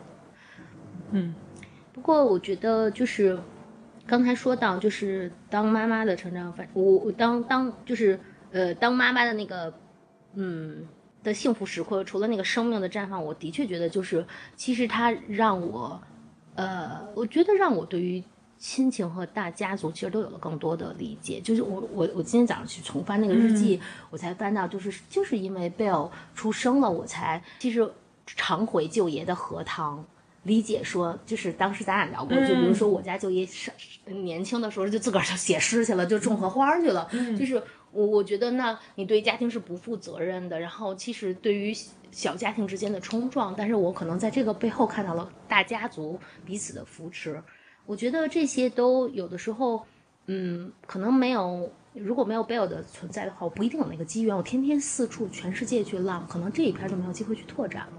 [1.12, 1.34] 嗯，
[1.94, 3.40] 不过我觉得就是
[4.06, 8.20] 刚才说到，就是当妈妈的成长，反我我当当就是
[8.52, 9.74] 呃当妈妈的那个
[10.34, 10.86] 嗯
[11.24, 14.26] 的幸福时刻，除了那个生命的绽放，我的确觉得就是
[14.56, 16.02] 其实它让我
[16.58, 18.22] 呃，我觉得让我对于
[18.60, 21.40] 亲情和大家族其实都有了更多的理解。
[21.40, 23.80] 就是我我我今天早上去重翻那个日记，
[24.10, 27.88] 我才翻到就是就是因为 Bill 出生了，我才其实
[28.26, 30.04] 常回舅爷的荷塘。
[30.44, 33.74] 理解说，就是当时咱俩聊过，就比如说我家舅爷上
[34.06, 37.06] 年轻的时候就自个儿就写诗去了，就种荷花去了。
[37.38, 37.62] 就是
[37.98, 40.60] 我我觉得那你对家庭是不负责任的。
[40.60, 41.74] 然后其实对于
[42.12, 47.42] 小家庭之间的冲撞，但是我可能在这个背后看到了大家族彼此的扶持。
[47.86, 49.84] 我觉得这些都有的时候，
[50.28, 54.36] 嗯，可能没有如果没有 Bill 的存在的话，我不一定有那个机缘。
[54.36, 57.94] 我天天四处全世界去浪，可能这一片就没有机会去拓展了。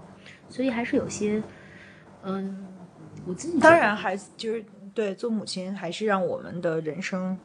[0.47, 1.43] 所以还是有些。
[2.23, 2.67] 嗯，
[3.25, 7.37] 我自己当然孩子就是对做母亲，还是让我们的人生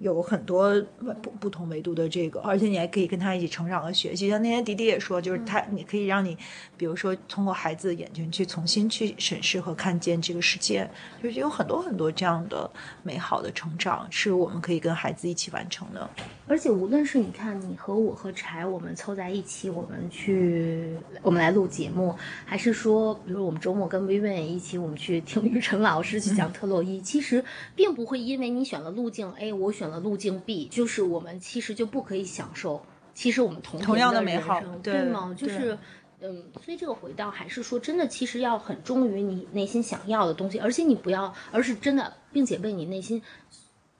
[0.00, 0.80] 有很多
[1.22, 4.28] 不不同维度的这个，而且你还可以跟他一起成长和学习。
[4.28, 6.36] 像那天迪迪也说，就是他你可以让你，
[6.76, 10.88] 比如说通过孩子的眼睛去重新去审视和看见这个世界，
[11.22, 12.70] 就是有很多很多这样的
[13.02, 16.08] 美好的成长，是我们可以跟孩子一起完成的。
[16.46, 22.14] 而且无论是你看你和我和柴，我们凑在一起，我们去我们来录节目，
[22.46, 27.44] 还是说，比如我们周末跟薇薇一起，我们去听雨辰老师去讲特洛伊，其实
[27.74, 32.84] 并不会因为你选了路径 A，我选了路径 B，就是我们其实就不可以享受，
[33.14, 35.34] 其实我们同同样的美好生，对吗？
[35.36, 35.76] 就是。
[36.20, 43.22] 嗯，所以这个回到还是说，真的，其实要很忠于你内心想要的东西，而且你不要，而是真的，并且为你内心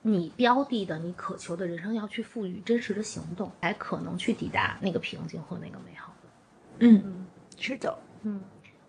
[0.01, 6.13] 你标的的、你渴求的人生要去赋予真实的行动，才可能去抵达那个平静和那个美好。
[6.79, 7.25] 嗯，
[7.57, 8.41] 是的，嗯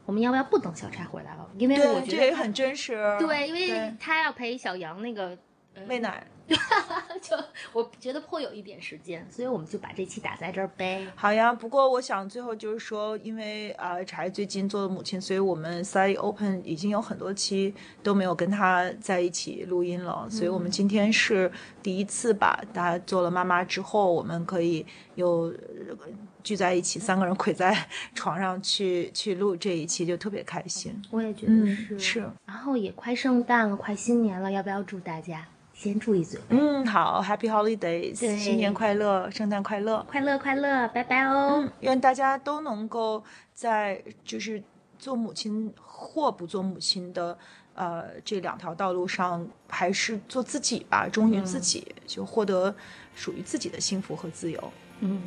[0.06, 1.48] 我们要不要不等小柴回来了？
[1.56, 2.96] 因为，我觉得这也很真实。
[3.20, 5.38] 对，因为他要陪小杨那个。
[5.74, 6.26] 呃喂奶。
[7.20, 7.36] 就
[7.72, 11.06] 我觉得颇有一点时间，所以我们就把这期打在这儿呗。
[11.14, 21.50] 好呀，不过我想最后就是说，因为呃柴最近做了母亲，所以我们 Side Open 已经有很多期都没有跟她在一起录音了，所以我们今天是
[21.82, 25.54] 第一次把她做了妈妈之后，我们可以有
[25.88, 25.96] 呃
[26.42, 27.76] 聚在一起，三个人跪在
[28.14, 31.00] 床上去去录这一期，就特别开心。
[31.10, 31.98] 我也觉得嗯是。
[31.98, 35.46] 是然后也快圣诞了，快新年了，要不要祝大家
[35.80, 36.38] 先住一嘴？
[36.50, 40.04] 嗯，好，Happy Holidays，对新年快乐，圣诞快乐。
[40.06, 41.66] 快乐快乐，拜拜哦。
[41.80, 43.24] 愿大家都能够
[43.54, 44.62] 在就是
[44.98, 47.38] 做母亲或不做母亲的
[47.72, 52.74] 呃这两条道路上，还是做自己吧，忠于自己，就获得
[53.14, 54.72] 属于自己的幸福和自由。
[55.00, 55.22] 嗯。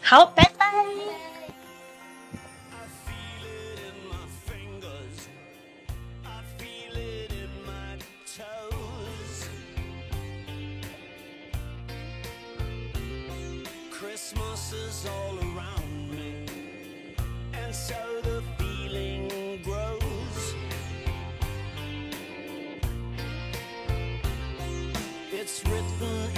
[0.00, 0.86] 好，拜拜。
[14.70, 16.44] Is all around me,
[17.54, 20.54] and so the feeling grows.
[25.32, 26.37] It's written